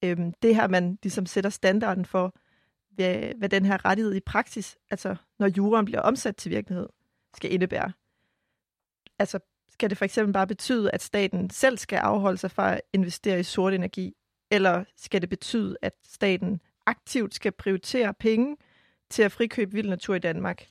[0.02, 2.34] Øhm, det her, man ligesom sætter standarden for,
[2.90, 6.88] hvad, hvad den her rettighed i praksis, altså når juraen bliver omsat til virkelighed,
[7.36, 7.92] skal indebære.
[9.18, 12.80] Altså, skal det for eksempel bare betyde, at staten selv skal afholde sig fra at
[12.92, 14.14] investere i sort energi?
[14.50, 18.56] Eller skal det betyde, at staten aktivt skal prioritere penge
[19.10, 20.66] til at frikøbe vild natur i Danmark?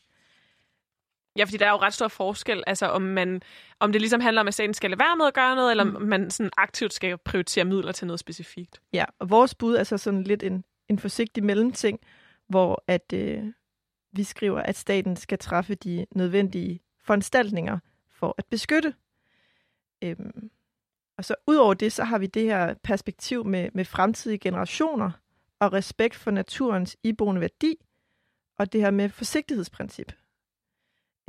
[1.36, 3.42] Ja, fordi der er jo ret stor forskel, altså om, man,
[3.80, 5.84] om det ligesom handler om, at staten skal lade være med at gøre noget, eller
[5.84, 5.96] mm.
[5.96, 8.82] om man sådan aktivt skal prioritere midler til noget specifikt.
[8.94, 12.00] Ja, og vores bud er så sådan lidt en, en forsigtig mellemting,
[12.48, 13.44] hvor at øh,
[14.12, 18.94] vi skriver, at staten skal træffe de nødvendige foranstaltninger for at beskytte.
[20.02, 20.50] Øhm,
[21.18, 25.12] og så ud over det, så har vi det her perspektiv med, med fremtidige generationer
[25.60, 27.76] og respekt for naturens iboende værdi,
[28.58, 30.12] og det her med forsigtighedsprincip.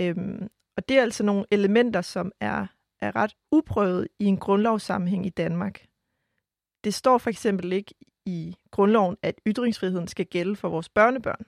[0.01, 2.67] Øhm, og det er altså nogle elementer, som er,
[3.01, 5.87] er ret uprøvet i en grundlovssammenhæng i Danmark.
[6.85, 7.95] Det står for eksempel ikke
[8.27, 11.47] i grundloven, at ytringsfriheden skal gælde for vores børnebørn.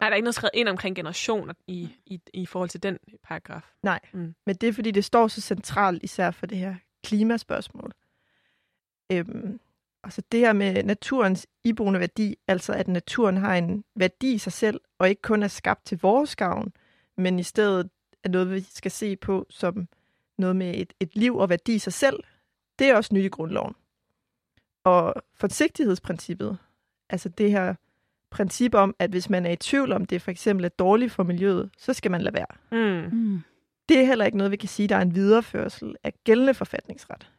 [0.00, 2.98] Nej, der er ikke noget skrevet ind omkring generationer i, i, i forhold til den
[3.22, 3.72] paragraf.
[3.82, 4.34] Nej, mm.
[4.46, 7.92] men det er fordi, det står så centralt især for det her klimaspørgsmål.
[9.12, 9.60] Øhm,
[10.04, 14.52] altså det her med naturens iboende værdi, altså at naturen har en værdi i sig
[14.52, 16.72] selv, og ikke kun er skabt til vores gavn,
[17.16, 17.90] men i stedet
[18.24, 19.88] er noget, vi skal se på som
[20.38, 22.22] noget med et, et liv og værdi i sig selv,
[22.78, 23.74] det er også nyt i grundloven.
[24.84, 26.58] Og forsigtighedsprincippet,
[27.10, 27.74] altså det her
[28.30, 31.22] princip om, at hvis man er i tvivl om, det for eksempel er dårligt for
[31.22, 32.46] miljøet, så skal man lade være.
[32.72, 33.16] Mm.
[33.18, 33.40] Mm.
[33.88, 37.30] Det er heller ikke noget, vi kan sige, der er en videreførsel af gældende forfatningsret.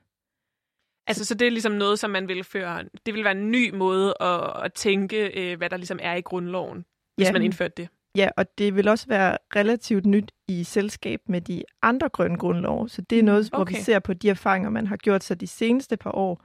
[1.07, 2.83] Altså, så det er ligesom noget, som man vil føre...
[3.05, 6.21] Det vil være en ny måde at, at tænke, øh, hvad der ligesom er i
[6.21, 6.85] grundloven,
[7.15, 7.31] hvis Ja.
[7.31, 7.89] man indførte det.
[8.15, 12.89] Ja, og det vil også være relativt nyt i selskab med de andre grønne grundlove.
[12.89, 13.81] Så det er noget, hvor vi Okay.
[13.81, 16.43] ser på de erfaringer, man har gjort sig de seneste par år.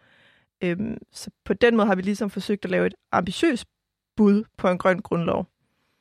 [0.64, 3.66] Øhm, så på den måde har vi ligesom forsøgt at lave et ambitiøst
[4.16, 5.46] bud på en grøn grundlov.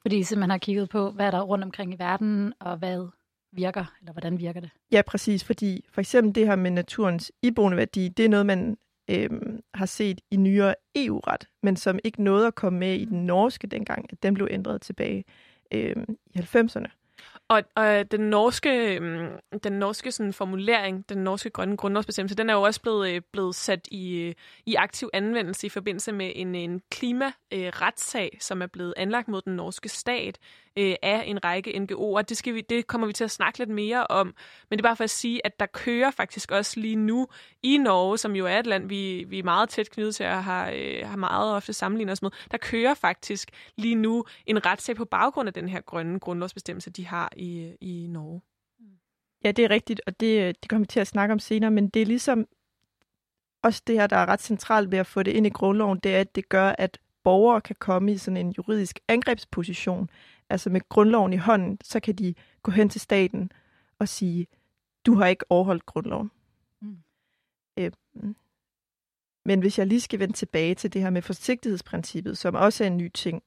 [0.02, 3.08] Fordi I simpelthen har kigget på, hvad er der rundt omkring i verden, og hvad
[3.52, 4.69] virker, eller hvordan virker det?
[4.91, 8.78] Ja, præcis, fordi for eksempel det her med naturens iboende værdi, det er noget, man
[9.10, 13.26] øhm, har set i nyere EU-ret, men som ikke nåede at komme med i den
[13.26, 15.24] norske dengang, at den blev ændret tilbage
[15.72, 15.96] øh,
[16.34, 17.02] i 90'erne.
[17.48, 19.30] Og, og den norske, øh,
[19.64, 23.56] den norske sådan, formulering, den norske grønne grundlovsbestemmelse, den er jo også blevet, øh, blevet
[23.56, 24.34] sat i, øh,
[24.66, 29.56] i aktiv anvendelse i forbindelse med en, en klimaretssag, som er blevet anlagt mod den
[29.56, 30.38] norske stat
[30.78, 32.22] øh, af en række NGO'er.
[32.22, 34.28] Det, skal vi, det kommer vi til at snakke lidt mere om.
[34.70, 37.28] Men det er bare for at sige, at der kører faktisk også lige nu
[37.64, 40.44] i Norge, som jo er et land, vi, vi er meget tæt knyttet til og
[40.44, 44.96] har, øh, har meget ofte sammenlignet os med, der kører faktisk lige nu en retssag
[44.96, 48.42] på baggrund af den her grønne grundlovsbestemmelse, de har i, i Norge.
[49.44, 51.72] Ja, det er rigtigt, og det, øh, det kommer vi til at snakke om senere,
[51.72, 52.46] men det er ligesom
[53.64, 56.16] også det her, der er ret centralt ved at få det ind i grundloven, det
[56.16, 60.10] er, at det gør, at borgere kan komme i sådan en juridisk angrebsposition.
[60.52, 63.52] Altså med grundloven i hånden, så kan de gå hen til staten
[64.00, 64.48] og sige,
[65.06, 66.32] du har ikke overholdt grundloven.
[66.82, 66.98] Mm.
[67.78, 68.36] Øhm,
[69.46, 72.88] men hvis jeg lige skal vende tilbage til det her med forsigtighedsprincippet, som også er
[72.88, 73.44] en ny ting,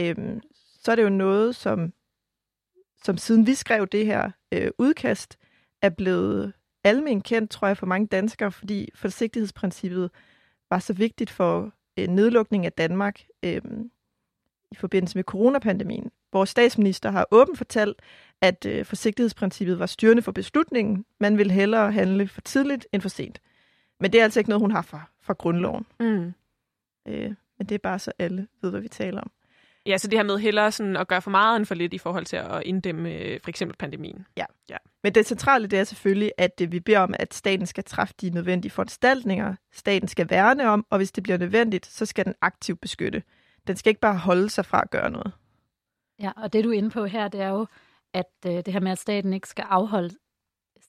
[0.00, 1.92] øhm, så er det jo noget, som,
[3.04, 5.38] som siden vi skrev det her øh, udkast,
[5.82, 6.52] er blevet
[6.84, 10.10] almen kendt, tror jeg, for mange danskere, fordi forsigtighedsprincippet
[10.70, 13.62] var så vigtigt for øh, nedlukning af Danmark øh,
[14.72, 16.10] i forbindelse med coronapandemien.
[16.32, 18.02] Vores statsminister har åbent fortalt,
[18.40, 21.04] at øh, forsigtighedsprincippet var styrende for beslutningen.
[21.20, 23.40] Man vil hellere handle for tidligt end for sent.
[24.00, 25.86] Men det er altså ikke noget, hun har fra, fra grundloven.
[26.00, 26.32] Mm.
[27.08, 29.30] Øh, men det er bare så alle ved, hvad vi taler om.
[29.86, 31.98] Ja, så det her med hellere sådan at gøre for meget end for lidt i
[31.98, 34.26] forhold til at inddæmme øh, for eksempel pandemien.
[34.36, 34.44] Ja.
[34.70, 34.76] ja.
[35.02, 38.14] Men det centrale det er selvfølgelig, at øh, vi beder om, at staten skal træffe
[38.20, 39.54] de nødvendige foranstaltninger.
[39.72, 43.22] Staten skal værne om, og hvis det bliver nødvendigt, så skal den aktivt beskytte.
[43.66, 45.32] Den skal ikke bare holde sig fra at gøre noget.
[46.18, 47.66] Ja, og det du er inde på her, det er jo,
[48.14, 50.14] at øh, det her med, at staten ikke skal afholde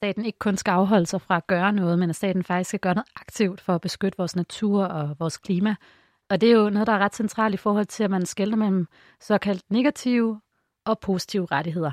[0.04, 2.80] staten ikke kun skal afholde sig fra at gøre noget, men at staten faktisk skal
[2.80, 5.76] gøre noget aktivt for at beskytte vores natur og vores klima.
[6.30, 8.56] Og det er jo noget, der er ret centralt i forhold til, at man skælder
[8.56, 8.88] mellem
[9.20, 10.42] såkaldt negative
[10.86, 11.92] og positive rettigheder.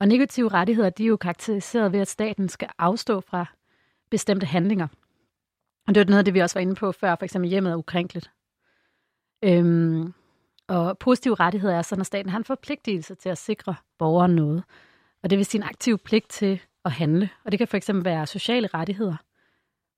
[0.00, 3.46] Og negative rettigheder, de er jo karakteriseret ved, at staten skal afstå fra
[4.10, 4.86] bestemte handlinger.
[5.88, 7.72] Og det er noget af det, vi også var inde på før, for eksempel hjemmet
[7.72, 8.30] er ukrænkeligt.
[9.46, 10.14] Øhm,
[10.68, 14.64] og positive rettigheder er sådan, at staten har en forpligtelse til at sikre borgeren noget.
[15.22, 17.30] Og det vil sige en aktiv pligt til at handle.
[17.44, 19.16] Og det kan for eksempel være sociale rettigheder,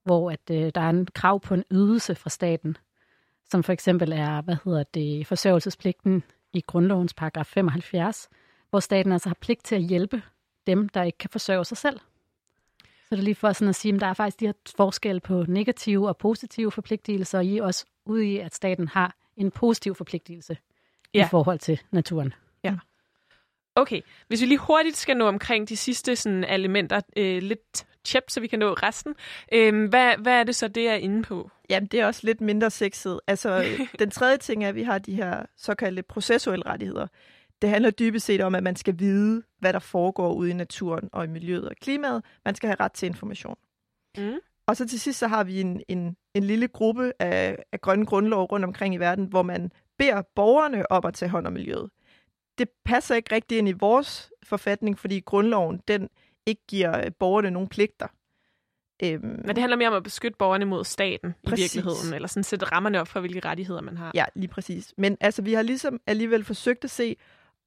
[0.05, 2.77] hvor at, øh, der er en krav på en ydelse fra staten,
[3.51, 8.29] som for eksempel er, hvad hedder det, forsørgelsespligten i grundlovens paragraf 75,
[8.71, 10.23] hvor staten altså har pligt til at hjælpe
[10.67, 12.01] dem, der ikke kan forsørge sig selv.
[12.79, 15.21] Så det er lige for sådan at sige, at der er faktisk de her forskelle
[15.21, 19.51] på negative og positive forpligtelser, og I er også ude i, at staten har en
[19.51, 20.57] positiv forpligtelse
[21.15, 21.19] ja.
[21.19, 21.27] Ja.
[21.27, 22.35] i forhold til naturen.
[23.79, 28.25] Okay, hvis vi lige hurtigt skal nå omkring de sidste sådan, elementer, øh, lidt tjep,
[28.29, 29.15] så vi kan nå resten.
[29.53, 31.51] Øh, hvad, hvad er det så, det er inde på?
[31.71, 33.21] Jamen, det er også lidt mindre sexet.
[33.27, 33.65] Altså,
[33.99, 37.07] den tredje ting er, at vi har de her såkaldte processuelle rettigheder.
[37.63, 41.09] Det handler dybest set om, at man skal vide, hvad der foregår ude i naturen
[41.13, 42.25] og i miljøet og klimaet.
[42.45, 43.57] Man skal have ret til information.
[44.17, 44.39] Mm.
[44.69, 48.07] Og så til sidst, så har vi en, en, en lille gruppe af, af grønne
[48.07, 51.91] grundlov rundt omkring i verden, hvor man beder borgerne om at tage hånd om miljøet.
[52.59, 56.09] Det passer ikke rigtig ind i vores forfatning, fordi grundloven, den
[56.47, 58.07] ikke giver øh, borgerne nogen pligter.
[59.03, 61.75] Øhm, Men det handler mere om at beskytte borgerne mod staten Præcis.
[61.75, 64.11] i virkeligheden, eller sådan sætte rammerne op for, hvilke rettigheder man har.
[64.15, 64.95] Ja, lige præcis.
[64.97, 67.17] Men altså, vi har ligesom alligevel forsøgt at se,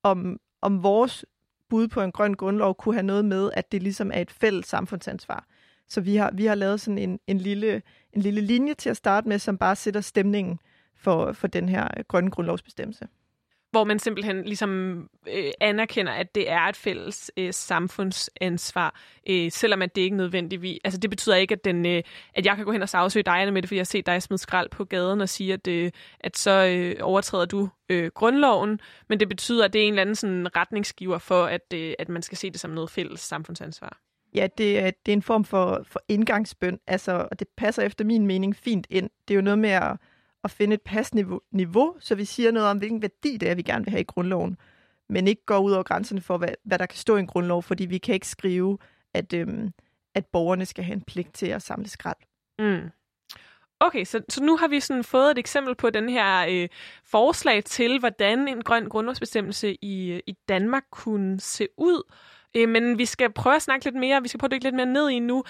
[0.03, 1.25] om, om vores
[1.69, 4.65] bud på en grøn grundlov kunne have noget med, at det ligesom er et fælles
[4.65, 5.45] samfundsansvar.
[5.91, 7.81] Så vi har, vi har lavet sådan en, en, lille,
[8.13, 10.59] en lille linje til at starte med, som bare sætter stemningen
[10.95, 13.07] for, for den her øh, grønne grundlovsbestemmelse.
[13.71, 18.99] hvor man simpelthen ligesom øh, anerkender, at det er et fælles øh, samfundsansvar,
[19.29, 20.79] øh, selvom at det ikke nødvendigvis...
[20.83, 23.53] Altså det betyder ikke, at, den, øh, at jeg kan gå hen og sagsøge dig
[23.53, 25.91] med det, fordi jeg har set dig smide skrald på gaden og sige, at, øh,
[26.19, 30.01] at så øh, overtræder du øh, grundloven, men det betyder, at det er en eller
[30.01, 33.97] anden sådan retningsgiver for, at, øh, at man skal se det som noget fælles samfundsansvar.
[34.33, 38.05] Ja, det er, det er en form for, for indgangsbøn, altså, og det passer efter
[38.05, 39.09] min mening fint ind.
[39.27, 39.97] Det er jo noget med at,
[40.43, 43.61] at finde et passende niveau, så vi siger noget om, hvilken værdi det er, vi
[43.61, 44.57] gerne vil have i grundloven,
[45.09, 47.63] men ikke går ud over grænserne for, hvad, hvad der kan stå i en grundlov,
[47.63, 48.77] fordi vi kan ikke skrive,
[49.13, 49.73] at, øhm,
[50.15, 52.17] at borgerne skal have en pligt til at samle skrald.
[52.59, 52.89] Mm.
[53.79, 56.69] Okay, så, så nu har vi sådan fået et eksempel på den her øh,
[57.03, 62.03] forslag til, hvordan en grøn grundlovsbestemmelse i, øh, i Danmark kunne se ud.
[62.57, 64.75] Øh, men vi skal prøve at snakke lidt mere, vi skal prøve at dykke lidt
[64.75, 65.43] mere ned i nu,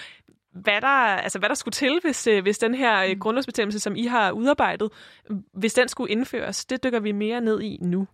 [0.52, 3.96] hvad der, altså, hvad der skulle til, hvis, øh, hvis den her øh, grundlovsbestemmelse, som
[3.96, 4.90] I har udarbejdet,
[5.52, 6.64] hvis den skulle indføres.
[6.64, 8.06] Det dykker vi mere ned i nu.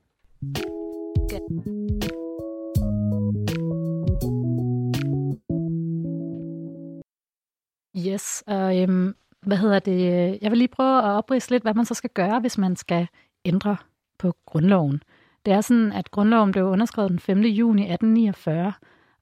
[8.07, 10.39] Yes, og øhm, hvad hedder det?
[10.43, 13.09] Jeg vil lige prøve at oprise lidt, hvad man så skal gøre, hvis man skal
[13.45, 13.77] ændre
[14.19, 15.03] på grundloven.
[15.49, 17.41] Det er sådan, at grundloven blev underskrevet den 5.
[17.41, 18.73] juni 1849,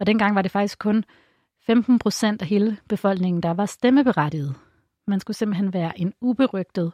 [0.01, 1.05] og dengang var det faktisk kun
[1.67, 4.55] 15 procent af hele befolkningen, der var stemmeberettiget.
[5.07, 6.93] Man skulle simpelthen være en uberygtet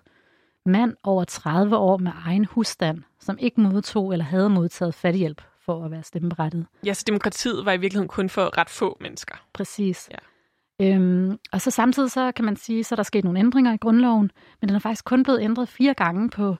[0.67, 5.85] mand over 30 år med egen husstand, som ikke modtog eller havde modtaget fattighjælp for
[5.85, 6.67] at være stemmeberettiget.
[6.87, 9.35] Ja, så demokratiet var i virkeligheden kun for ret få mennesker.
[9.53, 10.11] Præcis.
[10.11, 10.87] Ja.
[10.87, 13.77] Øhm, og så samtidig så kan man sige, så er der sket nogle ændringer i
[13.77, 16.57] grundloven, men den er faktisk kun blevet ændret fire gange på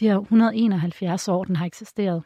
[0.00, 2.22] de her 171 år, den har eksisteret.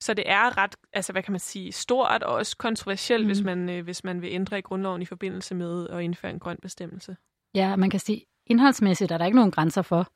[0.00, 3.28] Så det er ret, altså hvad kan man sige, stort og også kontroversielt, mm.
[3.28, 6.38] hvis, man, øh, hvis man vil ændre i grundloven i forbindelse med at indføre en
[6.38, 7.16] grøn bestemmelse.
[7.54, 10.12] Ja, man kan sige, indholdsmæssigt er der ikke nogen grænser for,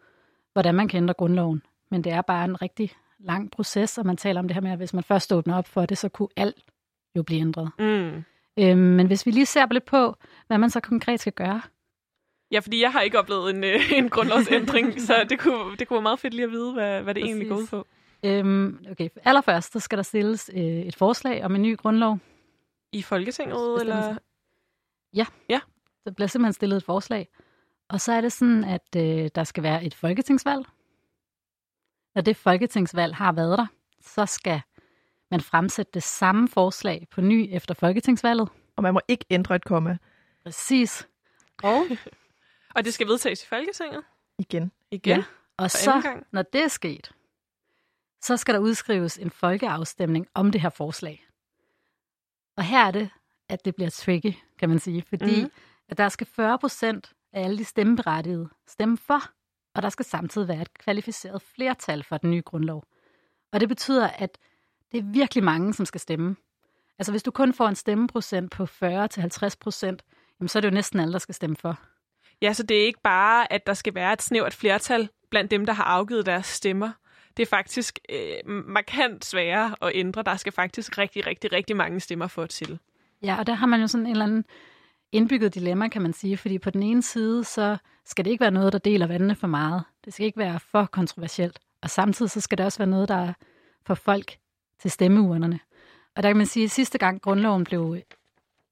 [0.53, 1.63] hvordan man kan ændre grundloven.
[1.91, 4.71] Men det er bare en rigtig lang proces, og man taler om det her med,
[4.71, 6.65] at hvis man først åbner op for det, så kunne alt
[7.17, 7.71] jo blive ændret.
[7.79, 8.25] Mm.
[8.59, 10.15] Øhm, men hvis vi lige ser lidt på,
[10.47, 11.63] hvad man så konkret skal gøre.
[12.55, 15.95] Ja, fordi jeg har ikke oplevet en, øh, en grundlovsændring, så det kunne, det kunne
[15.95, 17.35] være meget fedt lige at vide, hvad, hvad det Præcis.
[17.35, 17.87] egentlig går ud på.
[18.25, 22.19] Øhm, okay, allerførst så skal der stilles øh, et forslag om en ny grundlov.
[22.93, 24.17] I Folketinget, eller?
[25.15, 25.27] Ja.
[25.49, 25.61] ja,
[26.05, 27.29] der bliver simpelthen stillet et forslag.
[27.89, 30.65] Og så er det sådan, at øh, der skal være et folketingsvalg.
[32.15, 33.67] Når det folketingsvalg har været der,
[34.01, 34.61] så skal
[35.31, 38.49] man fremsætte det samme forslag på ny efter folketingsvalget.
[38.77, 39.99] Og man må ikke ændre et komma.
[40.45, 41.09] Præcis.
[41.63, 41.83] Og,
[42.75, 44.05] og det skal vedtages i Folketinget?
[44.39, 44.73] Igen.
[44.91, 45.17] Igen?
[45.17, 45.25] Ja.
[45.57, 47.13] Og så, når det er sket,
[48.23, 51.27] så skal der udskrives en folkeafstemning om det her forslag.
[52.57, 53.11] Og her er det,
[53.49, 55.51] at det bliver tricky, kan man sige, fordi mm.
[55.89, 59.21] at der skal 40 procent af alle de stemmeberettigede stemme for,
[59.75, 62.85] og der skal samtidig være et kvalificeret flertal for den nye grundlov.
[63.53, 64.39] Og det betyder, at
[64.93, 66.37] det er virkelig mange, som skal stemme.
[66.99, 70.05] Altså hvis du kun får en stemmeprocent på 40-50 procent,
[70.47, 71.81] så er det jo næsten alle, der skal stemme for.
[72.43, 75.67] Ja, så det er ikke bare, at der skal være et snævert flertal blandt dem,
[75.67, 76.91] der har afgivet deres stemmer.
[77.37, 80.23] Det er faktisk øh, markant sværere at ændre.
[80.23, 82.79] Der skal faktisk rigtig, rigtig, rigtig mange stemmer for til.
[83.23, 84.45] Ja, og der har man jo sådan en eller anden
[85.13, 86.37] indbygget dilemma, kan man sige.
[86.37, 89.47] Fordi på den ene side, så skal det ikke være noget, der deler vandene for
[89.47, 89.83] meget.
[90.05, 91.61] Det skal ikke være for kontroversielt.
[91.83, 93.33] Og samtidig så skal det også være noget, der
[93.87, 94.37] får folk
[94.81, 95.61] til stemmeurnerne.
[96.17, 97.99] Og der kan man sige, at sidste gang grundloven blev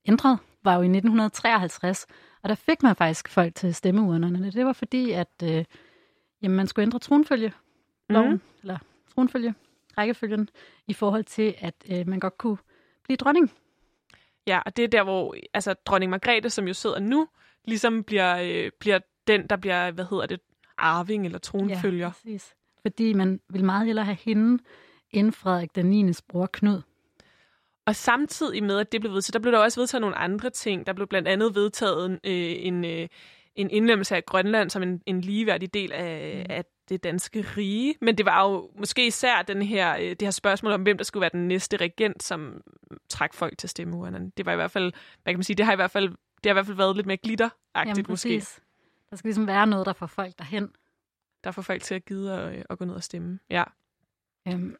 [0.08, 2.06] ændret, var jo i 1953,
[2.42, 4.50] og der fik man faktisk folk til stemmeurnerne.
[4.50, 5.64] Det var fordi, at øh,
[6.42, 7.52] jamen, man skulle ændre tronfølge
[8.08, 8.40] loven, mm.
[8.62, 8.78] eller
[9.14, 9.54] tronfølge,
[9.98, 10.48] rækkefølgen,
[10.86, 12.56] i forhold til, at øh, man godt kunne
[13.04, 13.52] blive dronning.
[14.46, 17.28] Ja, og det er der, hvor altså, dronning Margrethe, som jo sidder nu,
[17.64, 20.40] ligesom bliver, øh, bliver den, der bliver, hvad hedder det,
[20.78, 22.06] arving eller tronfølger.
[22.06, 22.54] Ja, præcis.
[22.82, 24.62] Fordi man vil meget hellere have hende
[25.10, 26.12] end Frederik den 9.
[26.28, 26.82] bror Knud.
[27.86, 30.86] Og samtidig med, at det blev vedtaget, der blev der også vedtaget nogle andre ting.
[30.86, 33.08] Der blev blandt andet vedtaget øh, en, øh,
[33.54, 36.54] en indlemmelse af Grønland som en, en ligeværdig del af, mm.
[36.54, 37.94] af det danske rige.
[38.00, 41.04] Men det var jo måske især den her, øh, det her spørgsmål om, hvem der
[41.04, 42.60] skulle være den næste regent, som
[43.08, 44.32] trak folk til stemmeurnerne.
[44.36, 46.46] Det var i hvert fald, hvad kan man sige, det har i hvert fald, det
[46.46, 48.44] har i hvert fald været lidt mere glitteragtigt måske.
[49.10, 50.68] Der skal ligesom være noget, der får folk derhen.
[51.44, 53.38] Der får folk til at gide at, at gå ned og stemme.
[53.50, 53.64] Ja.
[54.46, 54.76] Um.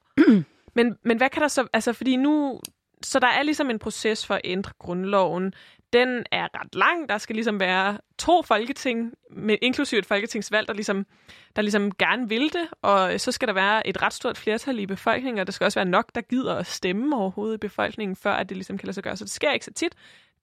[0.76, 2.60] men, men hvad kan der så, altså fordi nu,
[3.02, 5.54] så der er ligesom en proces for at ændre grundloven.
[5.92, 7.08] Den er ret lang.
[7.08, 11.06] Der skal ligesom være to folketing, med inklusive et folketingsvalg, der ligesom,
[11.56, 12.68] der ligesom gerne vil det.
[12.82, 15.78] Og så skal der være et ret stort flertal i befolkningen, og der skal også
[15.78, 18.94] være nok, der gider at stemme overhovedet i befolkningen, før at det ligesom kan lade
[18.94, 19.16] sig gøre.
[19.16, 19.94] Så det sker ikke så tit.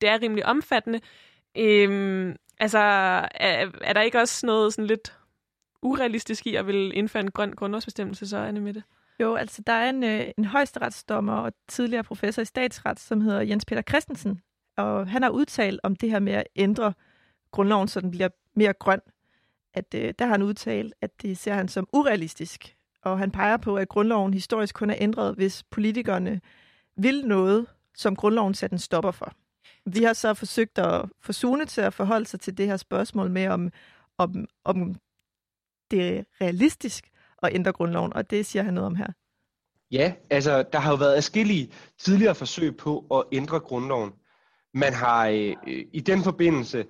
[0.01, 0.99] Det er rimelig omfattende.
[1.57, 5.13] Øhm, altså, er, er der ikke også noget sådan lidt
[5.81, 8.83] urealistisk i at vil indføre en grøn grundlovsbestemmelse, så Anne med det?
[9.19, 13.41] Jo, altså der er en, øh, en højesteretsdommer og tidligere professor i statsret, som hedder
[13.41, 14.41] Jens Peter Christensen,
[14.77, 16.93] og han har udtalt om det her med at ændre
[17.51, 18.99] grundloven, så den bliver mere grøn.
[19.73, 23.57] At øh, der har han udtalt, at det ser han som urealistisk, og han peger
[23.57, 26.41] på, at grundloven historisk kun er ændret, hvis politikerne
[26.95, 29.33] vil noget, som grundloven sætter en stopper for.
[29.85, 33.29] Vi har så forsøgt at få Sune til at forholde sig til det her spørgsmål
[33.29, 33.71] med, om,
[34.17, 34.95] om, om
[35.91, 37.09] det er realistisk
[37.43, 39.07] at ændre grundloven, og det siger han noget om her.
[39.91, 44.11] Ja, altså der har jo været adskillige tidligere forsøg på at ændre grundloven.
[44.73, 45.55] Man har øh,
[45.93, 46.85] i den forbindelse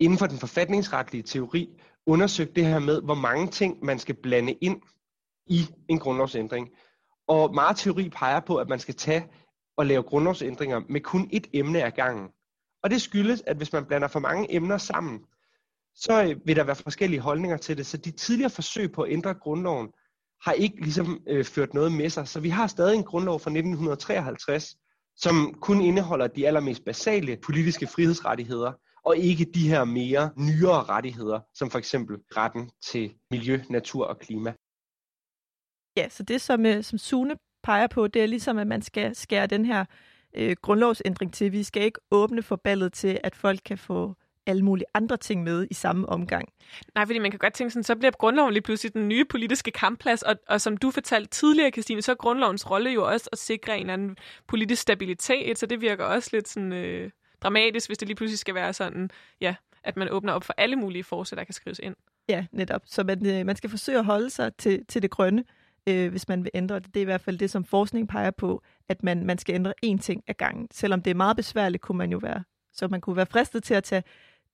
[0.00, 1.68] inden for den forfatningsretlige teori
[2.06, 4.82] undersøgt det her med, hvor mange ting man skal blande ind
[5.46, 6.68] i en grundlovsændring.
[7.28, 9.26] Og meget teori peger på, at man skal tage
[9.76, 12.28] og lave grundlovsændringer med kun et emne ad gangen.
[12.82, 15.20] Og det skyldes, at hvis man blander for mange emner sammen,
[16.00, 17.86] så vil der være forskellige holdninger til det.
[17.86, 19.88] Så de tidligere forsøg på at ændre grundloven
[20.44, 22.28] har ikke ligesom øh, ført noget med sig.
[22.28, 24.76] Så vi har stadig en grundlov fra 1953,
[25.16, 28.72] som kun indeholder de allermest basale politiske frihedsrettigheder,
[29.04, 34.18] og ikke de her mere nyere rettigheder, som for eksempel retten til miljø, natur og
[34.18, 34.54] klima.
[35.96, 39.14] Ja, så det som, øh, som Sune peger på, det er ligesom, at man skal
[39.14, 39.84] skære den her
[40.34, 41.52] øh, grundlovsændring til.
[41.52, 44.14] Vi skal ikke åbne for ballet til, at folk kan få
[44.48, 46.48] alle mulige andre ting med i samme omgang.
[46.94, 49.70] Nej, fordi man kan godt tænke sådan, så bliver grundloven lige pludselig den nye politiske
[49.70, 53.38] kampplads, og, og som du fortalte tidligere, Christine, så er grundlovens rolle jo også at
[53.38, 57.10] sikre en eller anden politisk stabilitet, så det virker også lidt sådan øh,
[57.42, 60.76] dramatisk, hvis det lige pludselig skal være sådan, ja, at man åbner op for alle
[60.76, 61.96] mulige forslag, der kan skrives ind.
[62.28, 62.82] Ja, netop.
[62.86, 65.44] Så man, øh, man skal forsøge at holde sig til, til det grønne,
[65.88, 66.86] øh, hvis man vil ændre det.
[66.86, 69.74] Det er i hvert fald det, som forskning peger på, at man, man skal ændre
[69.86, 70.68] én ting ad gangen.
[70.70, 72.44] Selvom det er meget besværligt, kunne man jo være.
[72.72, 74.02] Så man kunne være fristet til at tage,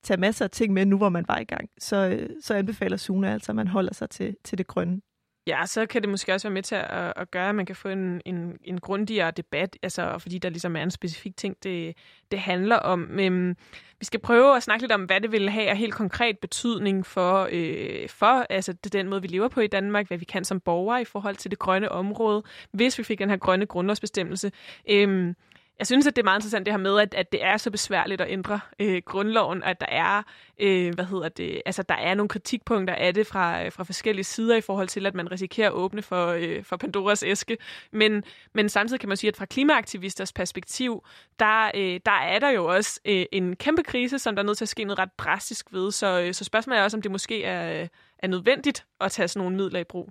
[0.04, 1.68] tage masser af ting med nu, hvor man var i gang.
[1.78, 5.00] Så, øh, så anbefaler Sune altså, at man holder sig til, til det grønne.
[5.46, 7.76] Ja, så kan det måske også være med til at, at gøre, at man kan
[7.76, 11.96] få en, en, en grundigere debat, altså, fordi der ligesom er en specifik ting, det,
[12.30, 12.98] det handler om.
[12.98, 13.56] Men
[13.98, 17.06] vi skal prøve at snakke lidt om, hvad det vil have af helt konkret betydning
[17.06, 20.44] for, øh, for altså, det den måde, vi lever på i Danmark, hvad vi kan
[20.44, 22.42] som borgere i forhold til det grønne område,
[22.72, 24.52] hvis vi fik den her grønne grundlovsbestemmelse.
[24.90, 25.34] Øh,
[25.78, 27.70] jeg synes, at det er meget interessant det her med, at, at det er så
[27.70, 30.22] besværligt at ændre øh, grundloven, at der er,
[30.60, 34.24] øh, hvad hedder det, altså der er nogle kritikpunkter af det fra, øh, fra forskellige
[34.24, 37.56] sider i forhold til, at man risikerer at åbne for, øh, for Pandoras æske.
[37.92, 38.22] Men,
[38.52, 41.04] men samtidig kan man sige, at fra klimaaktivisters perspektiv,
[41.38, 44.58] der, øh, der er der jo også øh, en kæmpe krise, som der er nødt
[44.58, 45.90] til at ske noget ret drastisk ved.
[45.90, 49.28] Så, øh, så spørgsmålet er også, om det måske er, øh, er nødvendigt at tage
[49.28, 50.10] sådan nogle midler i brug.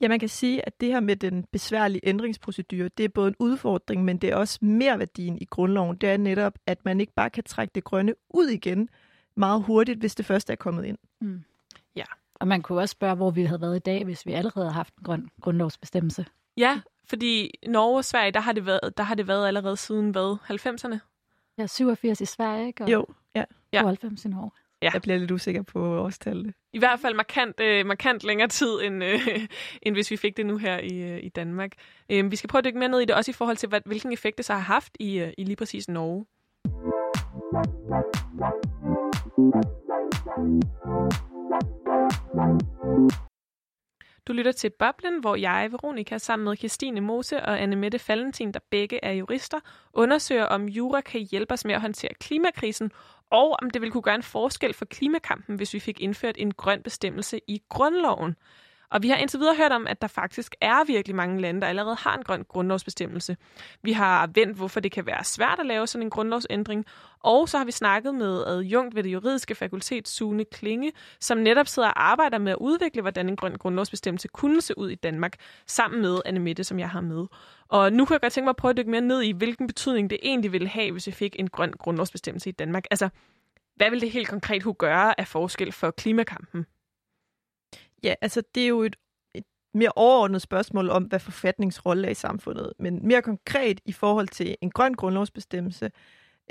[0.00, 3.36] Ja, man kan sige, at det her med den besværlige ændringsprocedure, det er både en
[3.38, 5.96] udfordring, men det er også mere værdien i grundloven.
[5.96, 8.88] Det er netop, at man ikke bare kan trække det grønne ud igen
[9.36, 10.98] meget hurtigt, hvis det først er kommet ind.
[11.20, 11.44] Mm.
[11.96, 14.64] Ja, og man kunne også spørge, hvor vi havde været i dag, hvis vi allerede
[14.66, 16.26] havde haft en grøn grundlovsbestemmelse.
[16.56, 20.10] Ja, fordi Norge og Sverige, der har det været, der har det været allerede siden
[20.10, 20.36] hvad?
[20.50, 20.98] 90'erne?
[21.58, 22.84] Ja, 87 i Sverige, ikke?
[22.84, 23.44] Og jo, ja.
[23.72, 24.50] 92 i Norge.
[24.86, 24.90] Ja.
[24.92, 26.54] Jeg bliver lidt usikker på årstallet.
[26.72, 29.20] I hvert fald markant, øh, markant længere tid, end, øh,
[29.82, 31.72] end hvis vi fik det nu her i, øh, i Danmark.
[32.10, 33.80] Øh, vi skal prøve at dykke mere ned i det, også i forhold til, hvad,
[33.84, 36.24] hvilken effekt det så har haft i, øh, i lige præcis Norge.
[44.26, 48.60] Du lytter til Boblen, hvor jeg, Veronika, sammen med Christine Mose og Annemette Fallentin, der
[48.70, 49.58] begge er jurister,
[49.92, 52.90] undersøger, om jura kan hjælpe os med at håndtere klimakrisen
[53.30, 56.54] og om det vil kunne gøre en forskel for klimakampen, hvis vi fik indført en
[56.54, 58.36] grøn bestemmelse i grundloven.
[58.90, 61.66] Og vi har indtil videre hørt om, at der faktisk er virkelig mange lande, der
[61.66, 63.36] allerede har en grøn grundlovsbestemmelse.
[63.82, 66.84] Vi har vendt, hvorfor det kan være svært at lave sådan en grundlovsændring.
[67.20, 71.66] Og så har vi snakket med adjunkt ved det juridiske fakultet, Sune Klinge, som netop
[71.66, 75.36] sidder og arbejder med at udvikle, hvordan en grøn grundlovsbestemmelse kunne se ud i Danmark,
[75.66, 77.26] sammen med Anne Mette, som jeg har med.
[77.68, 79.66] Og nu kan jeg godt tænke mig at prøve at dykke mere ned i, hvilken
[79.66, 82.84] betydning det egentlig ville have, hvis vi fik en grøn grundlovsbestemmelse i Danmark.
[82.90, 83.08] Altså,
[83.76, 86.66] hvad vil det helt konkret kunne gøre af forskel for klimakampen?
[88.06, 88.96] Ja, altså det er jo et,
[89.34, 89.44] et
[89.74, 92.72] mere overordnet spørgsmål om, hvad forfatningsrolle er i samfundet.
[92.78, 95.90] Men mere konkret i forhold til en grøn grundlovsbestemmelse,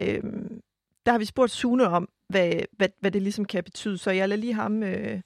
[0.01, 0.61] øhm,
[1.05, 3.97] der har vi spurgt Sune om, hvad, hvad, hvad det ligesom kan betyde.
[3.97, 5.21] Så jeg lader lige ham øh,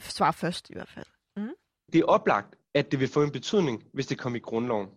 [0.00, 1.06] svare først i hvert fald.
[1.36, 1.54] Mm.
[1.92, 4.88] Det er oplagt, at det vil få en betydning, hvis det kommer i grundloven.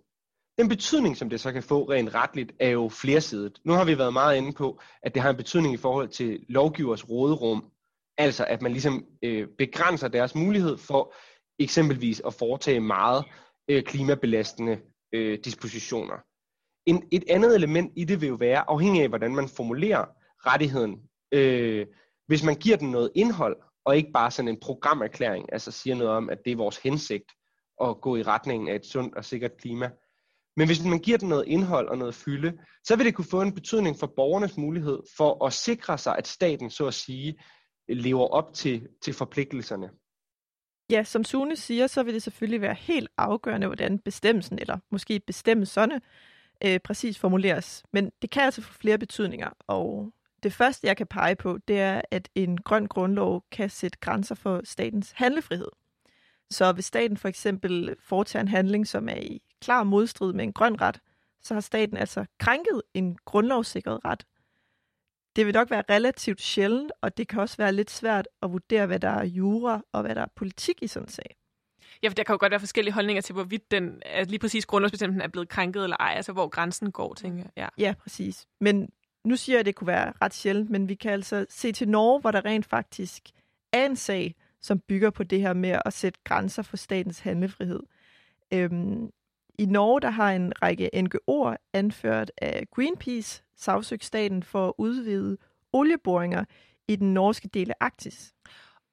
[0.58, 3.60] Den betydning, som det så kan få rent retligt, er jo flersidet.
[3.64, 6.46] Nu har vi været meget inde på, at det har en betydning i forhold til
[6.50, 7.72] lovgivers råderum.
[8.20, 11.14] Altså, at man ligesom øh, begrænser deres mulighed for
[11.60, 13.26] eksempelvis at foretage meget
[13.70, 14.80] øh, klimabelastende
[15.14, 16.16] øh, dispositioner.
[16.86, 20.06] En, et andet element i det vil jo være, afhængig af, hvordan man formulerer
[20.46, 21.00] rettigheden.
[21.32, 21.88] Øh,
[22.28, 26.14] hvis man giver den noget indhold, og ikke bare sådan en programerklæring, altså siger noget
[26.14, 27.32] om, at det er vores hensigt
[27.82, 29.90] at gå i retningen af et sundt og sikkert klima.
[30.58, 33.42] Men hvis man giver den noget indhold og noget fylde, så vil det kunne få
[33.42, 37.40] en betydning for borgernes mulighed for at sikre sig, at staten så at sige
[37.90, 39.90] lever op til, til forpligtelserne.
[40.90, 45.20] Ja, som Sune siger, så vil det selvfølgelig være helt afgørende, hvordan bestemmelsen, eller måske
[45.20, 46.02] bestemmelserne,
[46.66, 47.84] øh, præcis formuleres.
[47.94, 50.14] Men det kan altså få flere betydninger, og
[50.44, 54.36] det første, jeg kan pege på, det er, at en grøn grundlov kan sætte grænser
[54.36, 55.70] for statens handlefrihed.
[56.50, 60.54] Så hvis staten for eksempel foretager en handling, som er i klar modstrid med en
[60.54, 61.00] grøn ret,
[61.42, 64.26] så har staten altså krænket en grundlovssikret ret.
[65.40, 68.86] Det vil nok være relativt sjældent, og det kan også være lidt svært at vurdere,
[68.86, 71.36] hvad der er jura og hvad der er politik i sådan en sag.
[72.04, 74.66] Ja, for der kan jo godt være forskellige holdninger til, hvorvidt den, altså lige præcis
[74.66, 77.70] grundlovsbestemmelsen er blevet krænket eller ej, altså hvor grænsen går, tænker jeg.
[77.78, 78.48] Ja, ja præcis.
[78.62, 78.90] Men
[79.24, 81.90] nu siger jeg, at det kunne være ret sjældent, men vi kan altså se til
[81.90, 83.24] Norge, hvor der rent faktisk
[83.74, 87.84] er en sag, som bygger på det her med at sætte grænser for statens handlefrihed.
[88.54, 89.12] Øhm,
[89.60, 95.38] I Norge der har en række NGO'er anført af Greenpeace sagsøgt staten for at udvide
[95.74, 96.46] olieboringer
[96.88, 98.34] i den norske del af Arktis.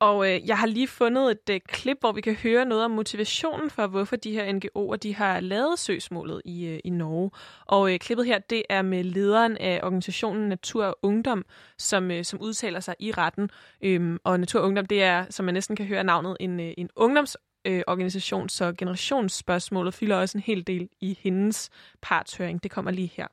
[0.01, 2.91] Og øh, jeg har lige fundet et øh, klip, hvor vi kan høre noget om
[2.91, 7.31] motivationen for, hvorfor de her NGO'er de har lavet søgsmålet i, øh, i Norge.
[7.67, 11.45] Og øh, klippet her, det er med lederen af organisationen Natur og Ungdom,
[11.79, 13.51] som, øh, som udtaler sig i retten.
[13.83, 16.75] Øhm, og Natur og Ungdom, det er, som man næsten kan høre navnet, en, øh,
[16.79, 21.71] en ungdomsorganisation, øh, så generationsspørgsmålet fylder også en hel del i hendes
[22.03, 22.63] partshøring.
[22.63, 23.27] Det kommer lige her.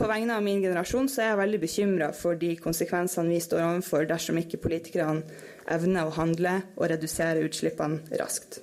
[0.00, 3.60] På vegne av min generasjon så er jeg veldig bekymra for de konsekvensene vi står
[3.66, 5.26] overfor dersom ikke politikerne
[5.68, 8.62] evner å handle og redusere utslippene raskt.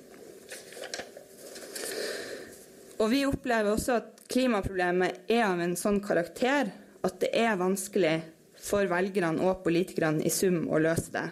[2.98, 6.72] Og vi opplever også at klimaproblemet er av en sånn karakter
[7.06, 8.16] at det er vanskelig
[8.58, 11.26] for velgerne og politikerne i sum å løse det.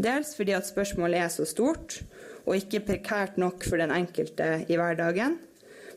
[0.00, 2.00] Dels fordi at spørsmålet er så stort
[2.46, 5.36] og ikke prekært nok for den enkelte i hverdagen.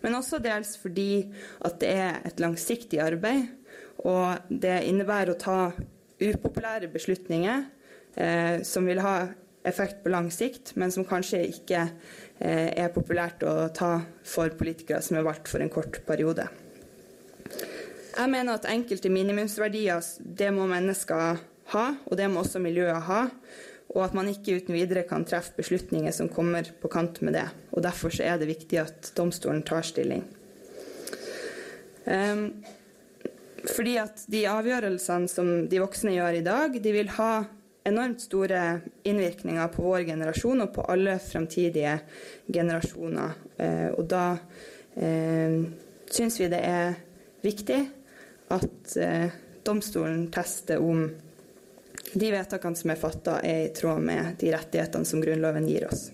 [0.03, 1.25] Men også dels fordi
[1.63, 3.47] at det er et langsiktig arbeid,
[4.03, 5.59] og det innebærer å ta
[6.23, 7.63] upopulære beslutninger
[8.19, 9.15] eh, som vil ha
[9.63, 13.95] effekt på lang sikt, men som kanskje ikke eh, er populært å ta
[14.27, 16.49] for politikere som er valgt for en kort periode.
[18.13, 21.39] Jeg mener at enkelte minimumsverdier det må mennesker
[21.73, 23.21] ha, og det må også miljøet ha
[23.93, 27.45] og at man ikke uten videre kan treffe beslutninger som kommer på kant med det.
[27.71, 30.23] Og Derfor er det viktig at domstolen tar stilling.
[32.05, 32.47] Um,
[33.69, 37.45] fordi at de avgjørelsene som de voksne gjør i dag, de vil ha
[37.87, 38.63] enormt store
[39.07, 41.99] innvirkninger på vår generasjon og på alle fremtidige
[42.49, 43.37] generasjoner.
[43.59, 44.25] Uh, og da
[44.97, 45.59] uh,
[46.09, 46.97] syns vi det er
[47.45, 47.79] viktig
[48.57, 49.29] at uh,
[49.63, 51.05] domstolen tester om
[52.19, 56.11] de vedtakene som er fatta, er i tråd med de rettighetene som Grunnloven gir oss.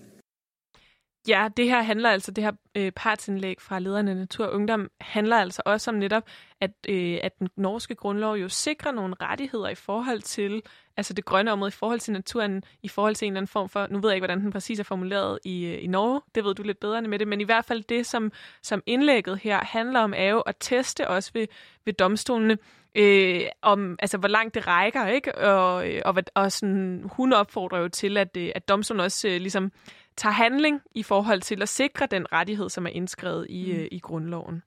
[1.28, 4.90] Ja, det her handler altså, det her øh, partsindlæg fra lederne af Natur og Ungdom,
[5.00, 6.22] handler altså også om netop,
[6.60, 10.62] at, øh, at den norske grundlov jo sikrer nogle rettigheder i forhold til,
[10.96, 13.68] altså det grønne område i forhold til naturen, i forhold til en eller anden form
[13.68, 16.44] for, nu ved jeg ikke, hvordan den præcis er formuleret i, øh, i Norge, det
[16.44, 18.32] ved du lidt bedre med det, men i hvert fald det, som,
[18.62, 21.46] som indlægget her handler om, er jo at teste også ved,
[21.84, 22.58] ved domstolene,
[22.94, 25.38] øh, om altså, hvor langt det rækker, ikke?
[25.38, 29.40] Og, øh, og, og sådan, hun opfordrer jo til, at, øh, at domstolen også øh,
[29.40, 29.72] ligesom
[30.16, 33.78] tager handling i forhold til at sikre den rettighed, som er indskrevet i, mm.
[33.78, 34.62] øh, i grundloven.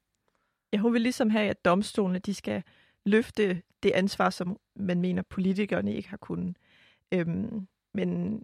[0.73, 2.63] Ja, hun vil ligesom have, at domstolene de skal
[3.05, 6.57] løfte det ansvar, som man mener politikerne ikke har kunnet.
[7.11, 8.39] Øhm, men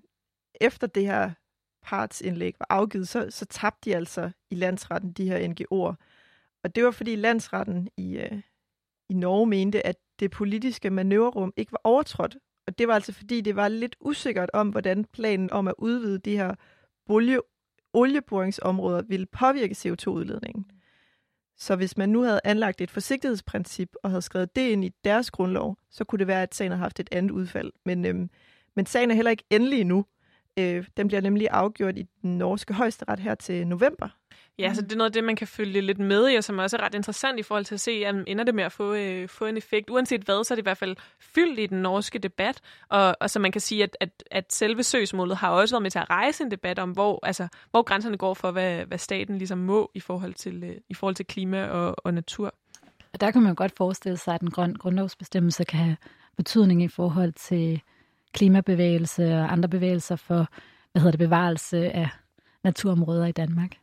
[0.61, 1.31] efter det her
[1.81, 5.95] partsindlæg var afgivet, så, så tabte de altså i landsretten de her NGO'er.
[6.63, 8.41] Og det var fordi landsretten i, øh,
[9.09, 12.37] i Norge mente, at det politiske manøvrerum ikke var overtrådt.
[12.67, 16.19] Og det var altså fordi, det var lidt usikkert om, hvordan planen om at udvide
[16.19, 16.55] de her
[17.05, 17.39] olie,
[17.93, 20.65] olieboringsområder ville påvirke CO2-udledningen.
[21.57, 25.31] Så hvis man nu havde anlagt et forsigtighedsprincip og havde skrevet det ind i deres
[25.31, 27.71] grundlov, så kunne det være, at sagen havde haft et andet udfald.
[27.85, 28.29] Men, øhm,
[28.75, 30.05] men sagen er heller ikke endelig endnu.
[30.59, 34.09] Øh, den bliver nemlig afgjort i den norske højesteret her til november.
[34.59, 36.59] Ja, så det er noget af det, man kan følge lidt med i, og som
[36.59, 39.29] er ret interessant i forhold til at se, om ender det med at få, øh,
[39.29, 39.89] få en effekt.
[39.89, 43.29] Uanset hvad, så er det i hvert fald fyldt i den norske debat, og, og
[43.29, 46.09] så man kan sige, at, at, at selve søgsmålet har også været med til at
[46.09, 49.91] rejse en debat om, hvor, altså, hvor grænserne går for, hvad, hvad staten ligesom må
[49.93, 52.53] i forhold til, øh, i forhold til klima og, og natur.
[53.13, 55.97] Og der kan man godt forestille sig, at en grøn grundlovsbestemmelse kan have
[56.37, 57.81] betydning i forhold til
[58.33, 60.47] klimabevægelse og andre bevægelser for,
[60.91, 62.09] hvad hedder det, bevarelse af
[62.63, 63.78] naturområder i Danmark.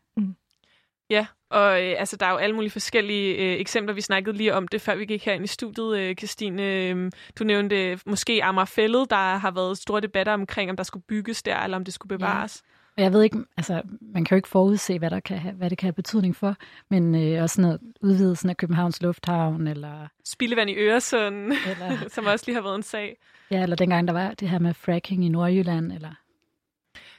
[1.10, 3.94] Ja, og øh, altså, der er jo alle mulige forskellige øh, eksempler.
[3.94, 6.62] Vi snakkede lige om det, før vi gik her ind i studiet, øh, Christine.
[6.62, 11.42] Øh, du nævnte måske Amagerfællet, der har været store debatter omkring, om der skulle bygges
[11.42, 12.62] der, eller om det skulle bevares.
[12.96, 15.70] Og jeg ved ikke, altså, man kan jo ikke forudse, hvad, der kan have, hvad
[15.70, 16.56] det kan have betydning for,
[16.90, 20.08] men øh, også noget udvidelsen af Københavns Lufthavn, eller...
[20.24, 21.98] Spildevand i Øresund, eller...
[22.14, 23.16] som også lige har været en sag.
[23.50, 26.14] Ja, eller dengang der var det her med fracking i Nordjylland, eller...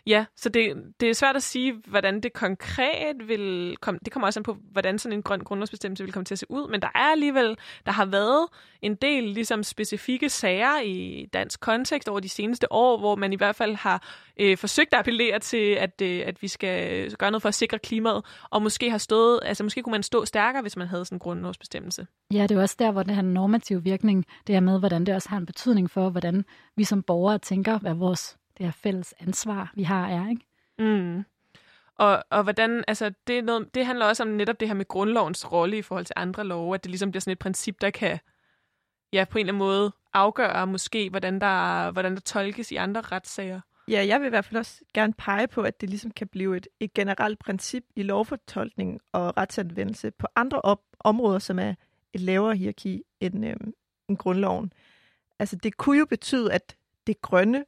[0.08, 4.00] Ja, så det, det er svært at sige, hvordan det konkret vil komme.
[4.06, 6.46] Det kommer også an på, hvordan sådan en grøn grundlovsbestemmelse vil komme til at se
[6.50, 6.72] ud.
[6.72, 8.48] Men der er alligevel, der har været
[8.82, 13.36] en del ligesom specifikke sager i dansk kontekst over de seneste år, hvor man i
[13.36, 14.04] hvert fald har
[14.40, 17.56] øh, forsøgt at appellere til, at, øh, at vi skal øh, gøre noget for at
[17.56, 21.06] sikre klimaet, og måske har stået, altså måske kunne man stå stærkere, hvis man havde
[21.06, 22.08] sådan en grundlovsbestemmelse.
[22.34, 25.16] Ja, det er også der, hvor den har normative virkning, det er med, hvordan det
[25.16, 26.46] også har en betydning for, hvordan
[26.76, 30.46] vi som borgere tænker, hvad vores det her fælles ansvar, vi har, er, ikke?
[30.80, 31.26] Mm.
[31.96, 34.88] Og, og hvordan, altså det, er noget, det handler også om netop det her med
[34.88, 37.90] grundlovens rolle i forhold til andre love, at det ligesom bliver sådan et princip, der
[37.90, 38.20] kan
[39.14, 43.02] ja, på en eller anden måde afgøre måske, hvordan der, hvordan der tolkes i andre
[43.02, 43.62] retssager.
[43.88, 46.58] Ja, jeg vil i hvert fald også gerne pege på, at det ligesom kan blive
[46.58, 51.74] et, et generelt princip i lovfortolkning og retsanvendelse på andre op- områder, som er
[52.14, 53.74] et lavere hierarki end, øhm,
[54.10, 54.74] end grundloven.
[55.40, 56.76] Altså det kunne jo betyde, at
[57.08, 57.66] det grønne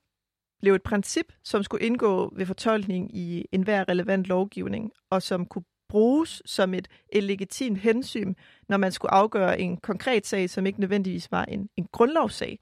[0.60, 5.64] blev et princip, som skulle indgå ved fortolkning i enhver relevant lovgivning, og som kunne
[5.90, 8.34] bruges som et, et legitimt hensyn,
[8.68, 12.60] når man skulle afgøre en konkret sag, som ikke nødvendigvis var en, en grundlovssag.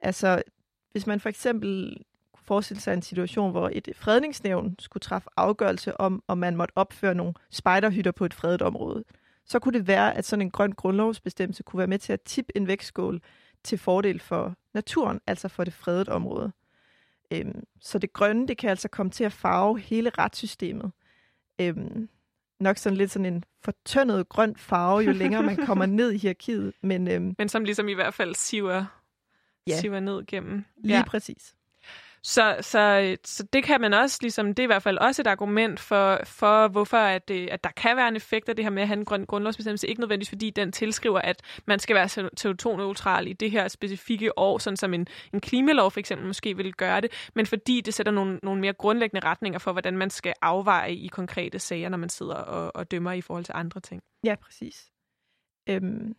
[0.00, 0.42] Altså,
[0.92, 1.96] hvis man for eksempel
[2.32, 6.72] kunne forestille sig en situation, hvor et fredningsnævn skulle træffe afgørelse om, om man måtte
[6.76, 9.04] opføre nogle spejderhytter på et fredet område,
[9.46, 12.56] så kunne det være, at sådan en grøn grundlovsbestemmelse kunne være med til at tippe
[12.56, 13.20] en vægtskål
[13.64, 16.52] til fordel for naturen, altså for det fredet område.
[17.32, 20.92] Øhm, så det grønne, det kan altså komme til at farve hele retssystemet.
[21.60, 22.08] Øhm,
[22.60, 26.72] nok sådan lidt sådan en fortønnet grøn farve, jo længere man kommer ned i hierarkiet.
[26.82, 28.84] Men, øhm, men som ligesom i hvert fald siver,
[29.66, 30.64] ja, siver ned gennem.
[30.76, 31.04] Lige ja.
[31.04, 31.54] præcis.
[32.24, 35.26] Så, så, så det kan man også, ligesom, det er i hvert fald også et
[35.26, 38.70] argument for, for hvorfor at, det, at der kan være en effekt af det her
[38.70, 39.88] med at have en grøn grundlovsbestemmelse.
[39.88, 44.58] Ikke nødvendigvis, fordi den tilskriver, at man skal være CO2-neutral i det her specifikke år,
[44.58, 48.12] sådan som en, en klimalov for eksempel måske vil gøre det, men fordi det sætter
[48.12, 52.08] nogle, nogle mere grundlæggende retninger for, hvordan man skal afveje i konkrete sager, når man
[52.08, 54.02] sidder og, og dømmer i forhold til andre ting.
[54.24, 54.90] Ja, præcis.
[55.68, 56.14] Øhm,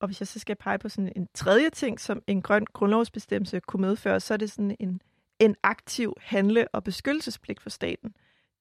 [0.00, 3.60] og hvis jeg så skal pege på sådan en tredje ting, som en grøn grundlovsbestemmelse
[3.60, 5.00] kunne medføre, så er det sådan en
[5.38, 8.14] en aktiv handle- og beskyttelsespligt for staten.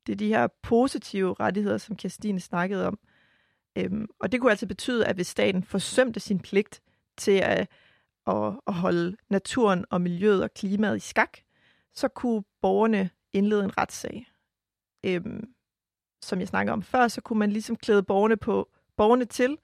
[0.08, 3.00] Det er de her positive rettigheder, som Kirstine snakkede om.
[3.78, 6.82] Øhm, og det kunne altså betyde, at hvis staten forsømte sin pligt
[7.18, 7.68] til at,
[8.28, 11.38] at, at holde naturen og miljøet og klimaet i skak,
[11.94, 14.28] så kunne borgerne indlede en retssag.
[15.06, 15.54] Øhm,
[16.22, 19.58] som jeg snakker om før, så kunne man ligesom klæde borgerne, på, borgerne til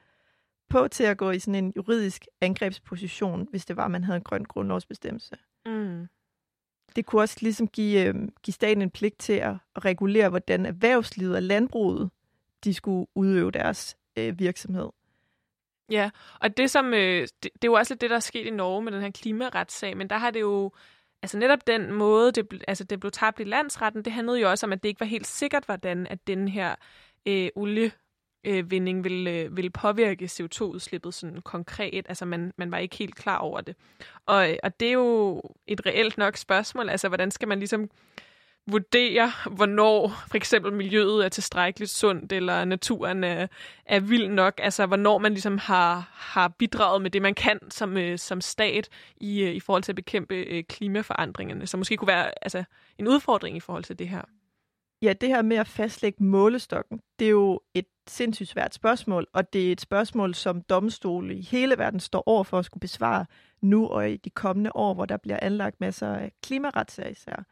[0.69, 4.17] på til at gå i sådan en juridisk angrebsposition, hvis det var, at man havde
[4.17, 5.37] en grøn grundlovsbestemmelse.
[5.65, 6.07] Mm
[6.95, 10.65] det kunne også ligesom give, øh, give staten en pligt til at, at regulere, hvordan
[10.65, 12.09] erhvervslivet og landbruget
[12.63, 14.89] de skulle udøve deres øh, virksomhed.
[15.91, 18.45] Ja, og det, som, øh, det, det er jo også lidt det, der er sket
[18.45, 20.71] i Norge med den her klimaretssag, men der har det jo,
[21.21, 24.65] altså netop den måde, det, altså det blev tabt i landsretten, det handlede jo også
[24.65, 26.75] om, at det ikke var helt sikkert, hvordan at den her
[27.25, 27.91] øh, olie
[28.43, 32.05] øh, vinding vil, øh, vil påvirke CO2-udslippet sådan konkret.
[32.09, 33.75] Altså man, man var ikke helt klar over det.
[34.25, 36.89] Og, og det er jo et reelt nok spørgsmål.
[36.89, 37.89] Altså hvordan skal man ligesom
[38.67, 43.47] vurdere, hvornår for eksempel miljøet er tilstrækkeligt sundt, eller naturen er,
[43.85, 47.97] er vild nok, altså hvornår man ligesom har, har bidraget med det, man kan som,
[47.97, 52.07] øh, som stat i, øh, i forhold til at bekæmpe øh, klimaforandringerne, som måske kunne
[52.07, 52.63] være altså,
[52.97, 54.21] en udfordring i forhold til det her.
[55.03, 59.53] Ja, det her med at fastlægge målestokken, det er jo et sindssygt svært spørgsmål, og
[59.53, 63.25] det er et spørgsmål, som domstole i hele verden står over for at skulle besvare
[63.61, 67.45] nu og i de kommende år, hvor der bliver anlagt masser af klimaretssager især.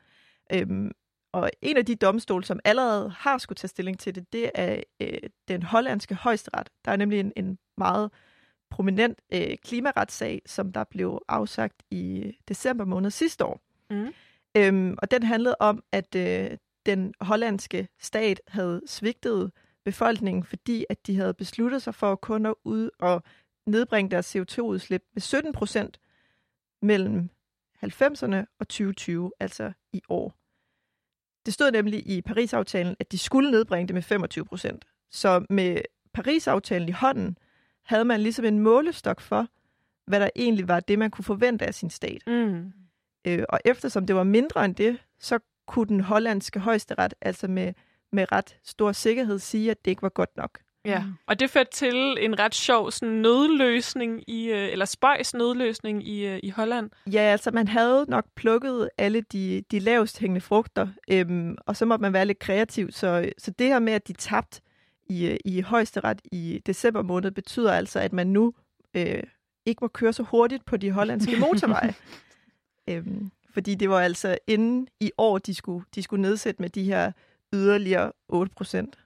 [0.53, 0.91] Øhm,
[1.33, 4.83] og en af de domstole, som allerede har skulle tage stilling til det, det er
[5.01, 6.69] øh, den hollandske højesteret.
[6.85, 8.11] Der er nemlig en, en meget
[8.69, 13.61] prominent øh, klimaretssag, som der blev afsagt i december måned sidste år.
[13.89, 14.13] Mm.
[14.57, 19.51] Øhm, og den handlede om, at øh, den hollandske stat havde svigtet
[19.85, 23.23] befolkningen, fordi at de havde besluttet sig for kun at ud og
[23.65, 25.99] nedbringe deres CO2-udslip med 17 procent
[26.81, 27.29] mellem
[27.85, 30.35] 90'erne og 2020, altså i år.
[31.45, 34.85] Det stod nemlig i Paris-aftalen, at de skulle nedbringe det med 25 procent.
[35.11, 35.81] Så med
[36.13, 37.37] Paris-aftalen i hånden,
[37.83, 39.47] havde man ligesom en målestok for,
[40.07, 42.23] hvad der egentlig var det, man kunne forvente af sin stat.
[42.27, 42.71] Mm.
[43.27, 45.39] Øh, og eftersom det var mindre end det, så
[45.71, 47.73] kunne den hollandske højesteret altså med,
[48.11, 50.59] med ret stor sikkerhed sige, at det ikke var godt nok.
[50.85, 56.07] Ja, og det førte til en ret sjov sådan, nødløsning, i, øh, eller spøjs nødløsning
[56.07, 56.89] i, øh, i Holland.
[57.11, 61.85] Ja, altså man havde nok plukket alle de, de lavest hængende frugter, øhm, og så
[61.85, 62.91] måtte man være lidt kreativ.
[62.91, 64.61] Så, så det her med, at de tabte
[65.09, 68.53] i, øh, i højesteret i december måned, betyder altså, at man nu
[68.93, 69.23] øh,
[69.65, 71.93] ikke må køre så hurtigt på de hollandske motorveje.
[72.89, 76.83] øhm, fordi det var altså inden i år, de skulle, de skulle nedsætte med de
[76.83, 77.11] her
[77.53, 78.99] yderligere 8 procent.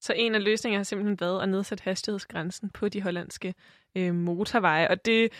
[0.00, 3.54] Så en af løsningerne har simpelthen været at nedsætte hastighedsgrænsen på de hollandske
[3.96, 4.88] øh, motorveje.
[4.88, 5.32] Og det,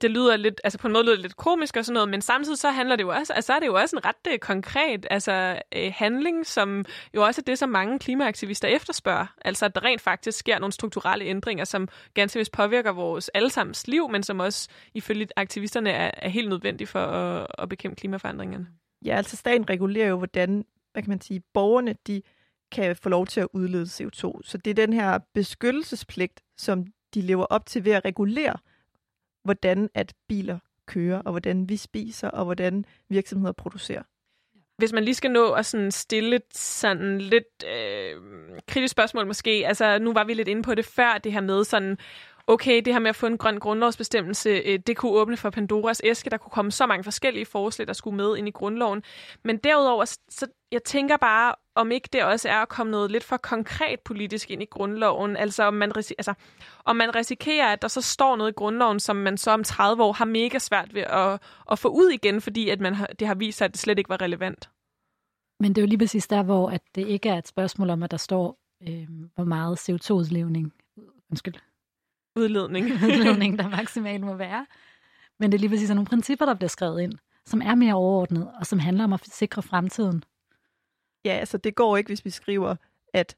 [0.00, 2.20] det lyder lidt, altså på en måde lyder det lidt komisk og sådan noget, men
[2.20, 5.06] samtidig så handler det jo også, altså er det jo også en ret øh, konkret
[5.10, 9.26] altså, øh, handling, som jo også er det, som mange klimaaktivister efterspørger.
[9.44, 13.88] Altså at der rent faktisk sker nogle strukturelle ændringer, som ganske vist påvirker vores allesammens
[13.88, 18.66] liv, men som også ifølge aktivisterne er, er helt nødvendige for at, at bekæmpe klimaforandringerne.
[19.04, 22.22] Ja, altså staten regulerer jo, hvordan, hvad kan man sige, borgerne, de
[22.72, 24.40] kan få lov til at udlede CO2.
[24.44, 28.56] Så det er den her beskyttelsespligt, som de lever op til ved at regulere,
[29.46, 34.02] hvordan at biler kører, og hvordan vi spiser, og hvordan virksomheder producerer.
[34.78, 38.20] Hvis man lige skal nå at sådan stille et sådan lidt øh,
[38.68, 41.64] kritisk spørgsmål måske, altså nu var vi lidt inde på det før, det her med
[41.64, 41.98] sådan,
[42.46, 46.00] okay, det her med at få en grøn grundlovsbestemmelse, øh, det kunne åbne for Pandoras
[46.04, 46.30] æske.
[46.30, 49.02] Der kunne komme så mange forskellige forslag, der skulle med ind i grundloven.
[49.44, 53.24] Men derudover, så jeg tænker bare, om ikke det også er at komme noget lidt
[53.24, 55.36] for konkret politisk ind i grundloven.
[55.36, 56.34] Altså om man, altså,
[56.84, 60.02] om man risikerer, at der så står noget i grundloven, som man så om 30
[60.02, 63.26] år har mega svært ved at, at få ud igen, fordi at man har, det
[63.26, 64.70] har vist sig, at det slet ikke var relevant.
[65.60, 68.02] Men det er jo lige præcis der, hvor at det ikke er et spørgsmål om,
[68.02, 70.72] at der står, øh, hvor meget CO2-udledning,
[71.30, 71.54] undskyld,
[72.36, 72.86] udledning.
[73.08, 74.66] udledning, der maksimalt må være.
[75.38, 77.12] Men det er lige præcis nogle principper, der bliver skrevet ind,
[77.46, 80.24] som er mere overordnet, og som handler om at sikre fremtiden.
[81.24, 82.76] Ja, altså det går ikke, hvis vi skriver,
[83.12, 83.36] at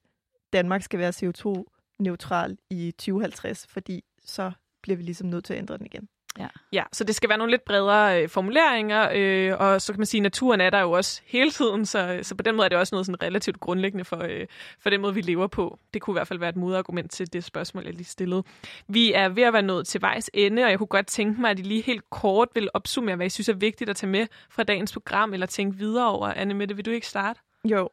[0.53, 5.78] Danmark skal være CO2-neutral i 2050, fordi så bliver vi ligesom nødt til at ændre
[5.78, 6.09] den igen.
[6.39, 6.49] Ja.
[6.72, 10.07] ja, så det skal være nogle lidt bredere øh, formuleringer, øh, og så kan man
[10.07, 12.68] sige, at naturen er der jo også hele tiden, så, så på den måde er
[12.68, 14.47] det også noget sådan relativt grundlæggende for, øh,
[14.80, 15.78] for den måde, vi lever på.
[15.95, 18.43] Det kunne i hvert fald være et modargument til det spørgsmål, jeg lige stillede.
[18.89, 21.51] Vi er ved at være nået til vejs ende, og jeg kunne godt tænke mig,
[21.51, 24.26] at I lige helt kort vil opsummere, hvad I synes er vigtigt at tage med
[24.51, 26.28] fra dagens program, eller tænke videre over.
[26.28, 27.41] Anne Mette, vil du ikke starte?
[27.64, 27.89] Jo,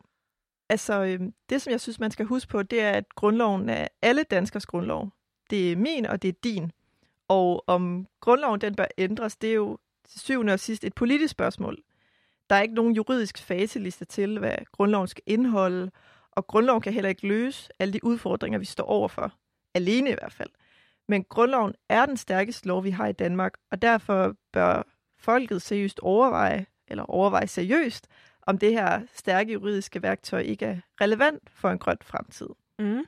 [0.69, 1.19] altså øh,
[1.49, 4.65] det, som jeg synes, man skal huske på, det er, at grundloven er alle danskers
[4.65, 5.11] grundlov.
[5.49, 6.71] Det er min, og det er din.
[7.27, 11.31] Og om grundloven den bør ændres, det er jo til syvende og sidst et politisk
[11.31, 11.77] spørgsmål.
[12.49, 15.91] Der er ikke nogen juridisk faseliste til, hvad grundloven skal indeholde,
[16.31, 19.33] og grundloven kan heller ikke løse alle de udfordringer, vi står overfor.
[19.73, 20.49] Alene i hvert fald.
[21.07, 24.83] Men grundloven er den stærkeste lov, vi har i Danmark, og derfor bør
[25.19, 28.07] folket seriøst overveje, eller overveje seriøst,
[28.41, 32.49] om det her stærke juridiske værktøj ikke er relevant for en grøn fremtid.
[32.79, 33.03] Mm.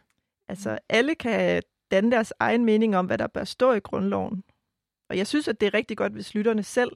[0.47, 4.44] Altså, alle kan danne deres egen mening om, hvad der bør stå i grundloven.
[5.10, 6.92] Og jeg synes, at det er rigtig godt, hvis lytterne selv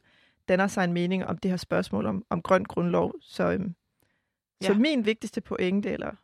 [0.47, 3.13] danner sig en mening om det her spørgsmål om, om grøn grundlov.
[3.21, 3.75] Så, øhm,
[4.61, 4.67] ja.
[4.67, 6.15] så min vigtigste pointe, eller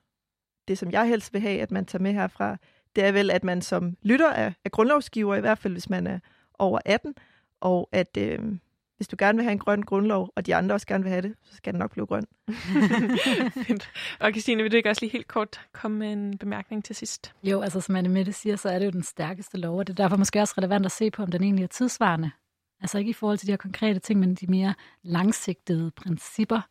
[0.67, 2.57] det, som jeg helst vil have, at man tager med herfra,
[2.95, 6.07] det er vel, at man som lytter er, er grundlovsgiver, i hvert fald hvis man
[6.07, 6.19] er
[6.59, 7.15] over 18,
[7.59, 8.59] og at øhm,
[8.97, 11.21] hvis du gerne vil have en grøn grundlov, og de andre også gerne vil have
[11.21, 12.25] det, så skal den nok blive grøn.
[14.19, 17.33] og Christine, vil du ikke også lige helt kort komme med en bemærkning til sidst?
[17.43, 19.99] Jo, altså som Anne Mette siger, så er det jo den stærkeste lov, og det
[19.99, 22.31] er derfor måske også relevant at se på, om den egentlig er tidsvarende.
[22.81, 24.73] Altså ikke i forhold til de her konkrete ting, men de mere
[25.03, 26.61] langsigtede principper.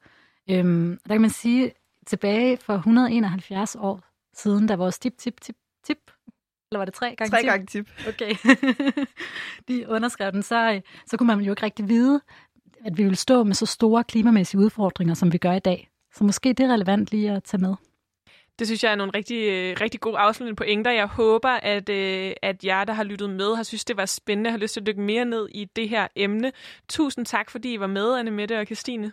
[0.50, 1.72] Øhm, der kan man sige,
[2.06, 4.00] tilbage for 171 år
[4.34, 5.98] siden, da vores tip, tip, tip, tip
[6.76, 7.46] eller var det tre gange tre tip?
[7.46, 7.90] gange tip.
[8.08, 8.34] Okay.
[9.68, 12.20] de underskrev den, så, så kunne man jo ikke rigtig vide,
[12.84, 15.90] at vi ville stå med så store klimamæssige udfordringer, som vi gør i dag.
[16.14, 17.74] Så måske det er relevant lige at tage med.
[18.58, 19.40] Det synes jeg er nogle rigtig,
[19.80, 20.90] rigtig gode afsluttende pointer.
[20.90, 24.50] Jeg håber, at, øh, at jer, der har lyttet med, har synes, det var spændende,
[24.50, 26.52] har lyst til at dykke mere ned i det her emne.
[26.88, 29.12] Tusind tak, fordi I var med, Anne Mette og Christine.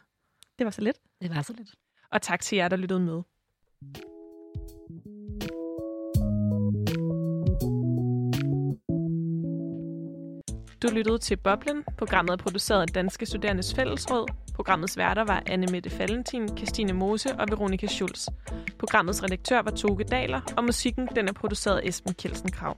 [0.59, 0.97] Det var så lidt.
[1.21, 1.69] Det var så lidt.
[2.11, 3.21] Og tak til jer, der lyttede med.
[10.83, 11.83] Du lyttede til Boblen.
[11.97, 14.27] Programmet er produceret af Danske Studerendes Fællesråd.
[14.55, 18.27] Programmets værter var Anne Mette Fallentin, Christine Mose og Veronika Schulz.
[18.79, 22.77] Programmets redaktør var Toge Daler, og musikken den er produceret af Esben Kjeldsen Krav.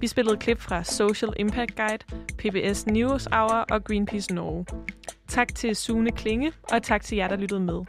[0.00, 2.04] Vi spillede klip fra Social Impact Guide,
[2.38, 4.66] PBS News Hour og Greenpeace Norge.
[5.28, 7.80] Tak til Sune Klinge, og tak til jer, der lyttede med.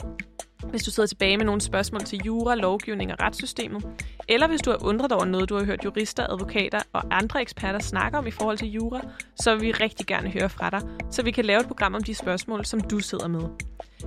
[0.70, 3.86] Hvis du sidder tilbage med nogle spørgsmål til jura, lovgivning og retssystemet,
[4.28, 7.80] eller hvis du har undret over noget, du har hørt jurister, advokater og andre eksperter
[7.80, 9.02] snakke om i forhold til jura,
[9.36, 12.04] så vil vi rigtig gerne høre fra dig, så vi kan lave et program om
[12.04, 13.42] de spørgsmål, som du sidder med.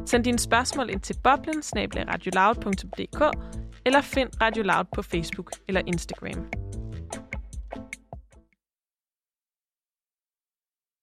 [0.07, 1.63] Send dine spørgsmål ind til boblen
[3.85, 6.78] eller find Radio Loud på Facebook eller Instagram.